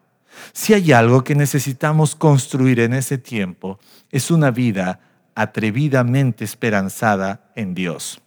Si 0.51 0.73
hay 0.73 0.91
algo 0.93 1.23
que 1.23 1.35
necesitamos 1.35 2.15
construir 2.15 2.79
en 2.79 2.93
ese 2.93 3.19
tiempo, 3.19 3.79
es 4.09 4.31
una 4.31 4.49
vida 4.49 4.99
atrevidamente 5.35 6.43
esperanzada 6.43 7.51
en 7.55 7.73
Dios, 7.73 8.21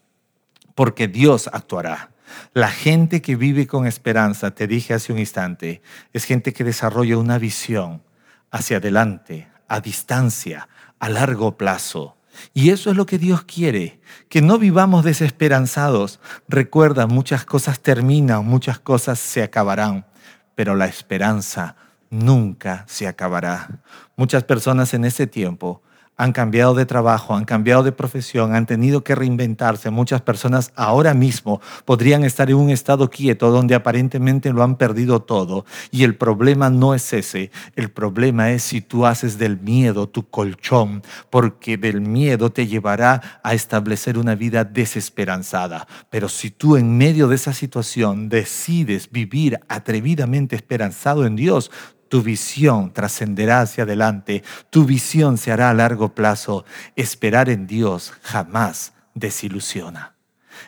porque 0.74 1.08
Dios 1.08 1.48
actuará. 1.52 2.10
La 2.52 2.68
gente 2.68 3.22
que 3.22 3.36
vive 3.36 3.66
con 3.66 3.86
esperanza, 3.86 4.50
te 4.50 4.66
dije 4.66 4.94
hace 4.94 5.12
un 5.12 5.18
instante, 5.18 5.82
es 6.12 6.24
gente 6.24 6.52
que 6.52 6.64
desarrolla 6.64 7.18
una 7.18 7.38
visión 7.38 8.02
hacia 8.50 8.78
adelante, 8.78 9.48
a 9.68 9.80
distancia, 9.80 10.68
a 10.98 11.08
largo 11.08 11.56
plazo. 11.56 12.16
Y 12.52 12.70
eso 12.70 12.90
es 12.90 12.96
lo 12.96 13.06
que 13.06 13.18
Dios 13.18 13.42
quiere, 13.42 14.00
que 14.28 14.42
no 14.42 14.58
vivamos 14.58 15.04
desesperanzados. 15.04 16.20
Recuerda, 16.48 17.06
muchas 17.06 17.44
cosas 17.44 17.80
terminan, 17.80 18.44
muchas 18.44 18.78
cosas 18.78 19.18
se 19.18 19.42
acabarán, 19.42 20.06
pero 20.54 20.74
la 20.74 20.86
esperanza 20.86 21.76
nunca 22.10 22.84
se 22.88 23.08
acabará. 23.08 23.80
Muchas 24.16 24.44
personas 24.44 24.92
en 24.94 25.04
ese 25.04 25.26
tiempo 25.26 25.82
han 26.16 26.32
cambiado 26.32 26.74
de 26.74 26.86
trabajo, 26.86 27.34
han 27.34 27.44
cambiado 27.44 27.82
de 27.82 27.92
profesión, 27.92 28.54
han 28.54 28.66
tenido 28.66 29.04
que 29.04 29.14
reinventarse. 29.14 29.90
Muchas 29.90 30.22
personas 30.22 30.72
ahora 30.74 31.14
mismo 31.14 31.60
podrían 31.84 32.24
estar 32.24 32.50
en 32.50 32.56
un 32.56 32.70
estado 32.70 33.10
quieto 33.10 33.50
donde 33.50 33.74
aparentemente 33.74 34.52
lo 34.52 34.62
han 34.62 34.76
perdido 34.76 35.22
todo. 35.22 35.64
Y 35.90 36.04
el 36.04 36.16
problema 36.16 36.70
no 36.70 36.94
es 36.94 37.12
ese. 37.12 37.50
El 37.74 37.90
problema 37.90 38.50
es 38.50 38.62
si 38.62 38.80
tú 38.80 39.06
haces 39.06 39.38
del 39.38 39.60
miedo 39.60 40.08
tu 40.08 40.28
colchón, 40.28 41.02
porque 41.30 41.76
del 41.76 42.00
miedo 42.00 42.50
te 42.50 42.66
llevará 42.66 43.40
a 43.42 43.54
establecer 43.54 44.18
una 44.18 44.34
vida 44.34 44.64
desesperanzada. 44.64 45.86
Pero 46.10 46.28
si 46.28 46.50
tú 46.50 46.76
en 46.76 46.96
medio 46.96 47.28
de 47.28 47.36
esa 47.36 47.52
situación 47.52 48.28
decides 48.28 49.10
vivir 49.10 49.60
atrevidamente 49.68 50.56
esperanzado 50.56 51.26
en 51.26 51.36
Dios, 51.36 51.70
tu 52.08 52.22
visión 52.22 52.92
trascenderá 52.92 53.60
hacia 53.60 53.84
adelante, 53.84 54.42
tu 54.70 54.84
visión 54.84 55.38
se 55.38 55.52
hará 55.52 55.70
a 55.70 55.74
largo 55.74 56.14
plazo. 56.14 56.64
Esperar 56.94 57.48
en 57.48 57.66
Dios 57.66 58.12
jamás 58.22 58.92
desilusiona. 59.14 60.16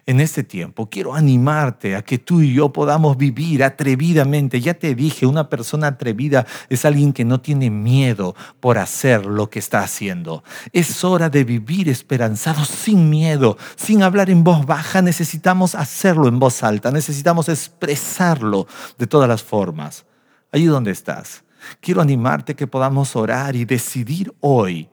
En 0.06 0.20
este 0.20 0.42
tiempo 0.42 0.88
quiero 0.88 1.14
animarte 1.14 1.96
a 1.96 2.02
que 2.02 2.18
tú 2.18 2.40
y 2.40 2.52
yo 2.52 2.72
podamos 2.72 3.16
vivir 3.16 3.64
atrevidamente. 3.64 4.60
Ya 4.60 4.74
te 4.74 4.94
dije, 4.94 5.26
una 5.26 5.48
persona 5.48 5.88
atrevida 5.88 6.46
es 6.68 6.84
alguien 6.84 7.12
que 7.12 7.24
no 7.24 7.40
tiene 7.40 7.70
miedo 7.70 8.34
por 8.60 8.78
hacer 8.78 9.26
lo 9.26 9.50
que 9.50 9.58
está 9.58 9.80
haciendo. 9.80 10.44
Es 10.72 11.04
hora 11.04 11.30
de 11.30 11.44
vivir 11.44 11.88
esperanzado 11.88 12.64
sin 12.64 13.10
miedo, 13.10 13.56
sin 13.76 14.02
hablar 14.02 14.30
en 14.30 14.44
voz 14.44 14.66
baja. 14.66 15.02
Necesitamos 15.02 15.74
hacerlo 15.74 16.28
en 16.28 16.38
voz 16.38 16.62
alta, 16.62 16.90
necesitamos 16.90 17.48
expresarlo 17.48 18.66
de 18.98 19.06
todas 19.06 19.28
las 19.28 19.42
formas 19.42 20.04
allí 20.52 20.66
donde 20.66 20.90
estás. 20.90 21.44
Quiero 21.80 22.00
animarte 22.00 22.54
que 22.54 22.66
podamos 22.66 23.16
orar 23.16 23.56
y 23.56 23.64
decidir 23.64 24.32
hoy 24.40 24.88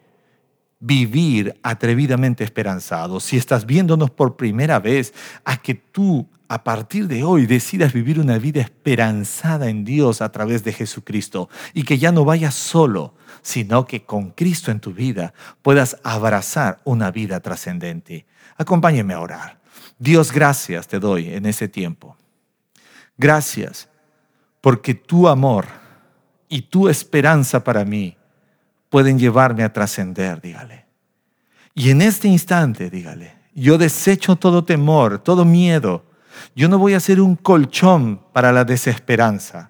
vivir 0.80 1.60
atrevidamente 1.64 2.44
esperanzados. 2.44 3.24
Si 3.24 3.38
estás 3.38 3.66
viéndonos 3.66 4.12
por 4.12 4.36
primera 4.36 4.80
vez, 4.80 5.14
a 5.44 5.58
que 5.58 5.74
tú 5.76 6.28
a 6.48 6.64
partir 6.64 7.08
de 7.08 7.24
hoy 7.24 7.48
decidas 7.48 7.92
vivir 7.92 8.20
una 8.20 8.38
vida 8.38 8.62
esperanzada 8.62 9.68
en 9.70 9.84
Dios 9.84 10.22
a 10.22 10.32
través 10.32 10.64
de 10.64 10.74
Jesucristo 10.74 11.50
y 11.74 11.84
que 11.84 11.98
ya 11.98 12.12
no 12.12 12.24
vayas 12.24 12.54
solo, 12.54 13.16
sino 13.42 13.88
que 13.88 14.04
con 14.04 14.32
Cristo 14.32 14.70
en 14.70 14.80
tu 14.80 14.94
vida 14.94 15.34
puedas 15.64 15.98
abrazar 16.04 16.82
una 16.84 17.10
vida 17.10 17.40
trascendente. 17.40 18.28
Acompáñeme 18.58 19.16
a 19.16 19.22
orar. 19.22 19.60
Dios, 19.98 20.32
gracias 20.32 20.88
te 20.88 21.00
doy 21.00 21.34
en 21.34 21.46
ese 21.46 21.68
tiempo. 21.68 22.16
Gracias 23.18 23.90
porque 24.66 24.96
tu 24.96 25.28
amor 25.28 25.68
y 26.50 26.64
tu 26.64 26.90
esperanza 26.90 27.64
para 27.64 27.86
mí 27.86 28.18
pueden 28.90 29.20
llevarme 29.20 29.62
a 29.62 29.72
trascender, 29.72 30.42
dígale. 30.42 30.88
Y 31.76 31.92
en 31.92 32.02
este 32.02 32.28
instante, 32.28 32.90
dígale, 32.90 33.36
yo 33.54 33.78
desecho 33.78 34.38
todo 34.38 34.66
temor, 34.66 35.20
todo 35.20 35.46
miedo. 35.46 36.04
Yo 36.56 36.68
no 36.68 36.80
voy 36.80 36.96
a 36.96 37.00
ser 37.00 37.22
un 37.22 37.36
colchón 37.36 38.20
para 38.34 38.52
la 38.52 38.66
desesperanza, 38.66 39.70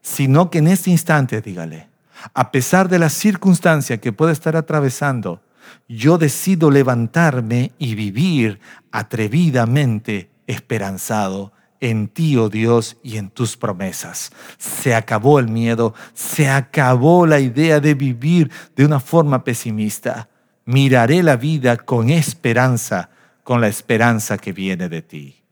sino 0.00 0.48
que 0.48 0.56
en 0.56 0.68
este 0.68 0.88
instante, 0.88 1.42
dígale, 1.42 1.90
a 2.32 2.50
pesar 2.50 2.88
de 2.88 3.00
la 3.00 3.10
circunstancia 3.10 3.98
que 3.98 4.14
pueda 4.14 4.32
estar 4.32 4.56
atravesando, 4.56 5.42
yo 5.86 6.16
decido 6.16 6.70
levantarme 6.70 7.72
y 7.76 7.94
vivir 7.94 8.58
atrevidamente 8.90 10.30
esperanzado 10.46 11.52
en 11.90 12.08
ti, 12.08 12.36
oh 12.36 12.48
Dios, 12.48 12.96
y 13.02 13.18
en 13.18 13.28
tus 13.28 13.56
promesas. 13.56 14.32
Se 14.56 14.94
acabó 14.94 15.38
el 15.38 15.48
miedo, 15.48 15.94
se 16.14 16.48
acabó 16.48 17.26
la 17.26 17.40
idea 17.40 17.78
de 17.78 17.94
vivir 17.94 18.50
de 18.74 18.86
una 18.86 19.00
forma 19.00 19.44
pesimista. 19.44 20.30
Miraré 20.64 21.22
la 21.22 21.36
vida 21.36 21.76
con 21.76 22.08
esperanza, 22.08 23.10
con 23.42 23.60
la 23.60 23.68
esperanza 23.68 24.38
que 24.38 24.52
viene 24.52 24.88
de 24.88 25.02
ti. 25.02 25.44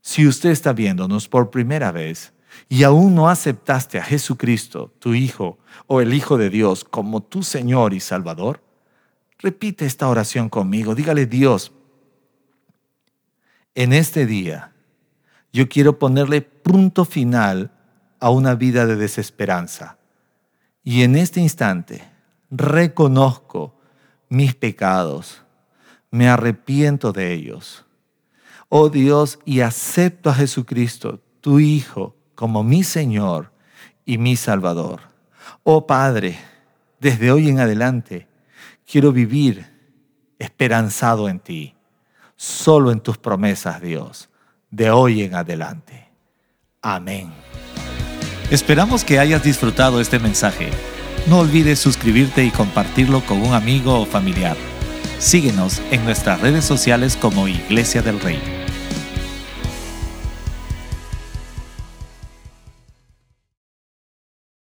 Si 0.00 0.26
usted 0.26 0.50
está 0.50 0.72
viéndonos 0.72 1.28
por 1.28 1.50
primera 1.50 1.90
vez 1.90 2.32
y 2.68 2.84
aún 2.84 3.14
no 3.16 3.28
aceptaste 3.28 3.98
a 3.98 4.04
Jesucristo, 4.04 4.94
tu 5.00 5.14
Hijo, 5.14 5.58
o 5.88 6.00
el 6.00 6.14
Hijo 6.14 6.38
de 6.38 6.48
Dios, 6.48 6.84
como 6.84 7.22
tu 7.22 7.42
Señor 7.42 7.92
y 7.92 8.00
Salvador, 8.00 8.62
repite 9.38 9.84
esta 9.84 10.08
oración 10.08 10.48
conmigo. 10.48 10.94
Dígale, 10.94 11.26
Dios, 11.26 11.72
en 13.74 13.92
este 13.92 14.26
día 14.26 14.72
yo 15.52 15.68
quiero 15.68 15.98
ponerle 15.98 16.42
punto 16.42 17.04
final 17.04 17.72
a 18.20 18.30
una 18.30 18.54
vida 18.54 18.86
de 18.86 18.96
desesperanza. 18.96 19.98
Y 20.84 21.02
en 21.02 21.16
este 21.16 21.40
instante 21.40 22.02
reconozco 22.50 23.78
mis 24.28 24.54
pecados, 24.54 25.42
me 26.10 26.28
arrepiento 26.28 27.12
de 27.12 27.32
ellos. 27.32 27.84
Oh 28.68 28.88
Dios, 28.88 29.40
y 29.44 29.60
acepto 29.60 30.30
a 30.30 30.34
Jesucristo, 30.34 31.20
tu 31.40 31.58
Hijo, 31.58 32.16
como 32.34 32.62
mi 32.62 32.84
Señor 32.84 33.52
y 34.04 34.18
mi 34.18 34.36
Salvador. 34.36 35.00
Oh 35.64 35.86
Padre, 35.86 36.38
desde 37.00 37.32
hoy 37.32 37.48
en 37.48 37.58
adelante 37.58 38.28
quiero 38.86 39.12
vivir 39.12 39.66
esperanzado 40.38 41.28
en 41.28 41.40
ti 41.40 41.74
solo 42.40 42.90
en 42.90 43.00
tus 43.00 43.18
promesas, 43.18 43.82
Dios, 43.82 44.30
de 44.70 44.90
hoy 44.90 45.24
en 45.24 45.34
adelante. 45.34 46.08
Amén. 46.80 47.30
Esperamos 48.50 49.04
que 49.04 49.18
hayas 49.18 49.44
disfrutado 49.44 50.00
este 50.00 50.18
mensaje. 50.18 50.70
No 51.28 51.40
olvides 51.40 51.78
suscribirte 51.78 52.42
y 52.42 52.50
compartirlo 52.50 53.20
con 53.26 53.42
un 53.42 53.52
amigo 53.52 54.00
o 54.00 54.06
familiar. 54.06 54.56
Síguenos 55.18 55.82
en 55.90 56.02
nuestras 56.06 56.40
redes 56.40 56.64
sociales 56.64 57.14
como 57.14 57.46
Iglesia 57.46 58.00
del 58.00 58.18
Rey. 58.18 58.59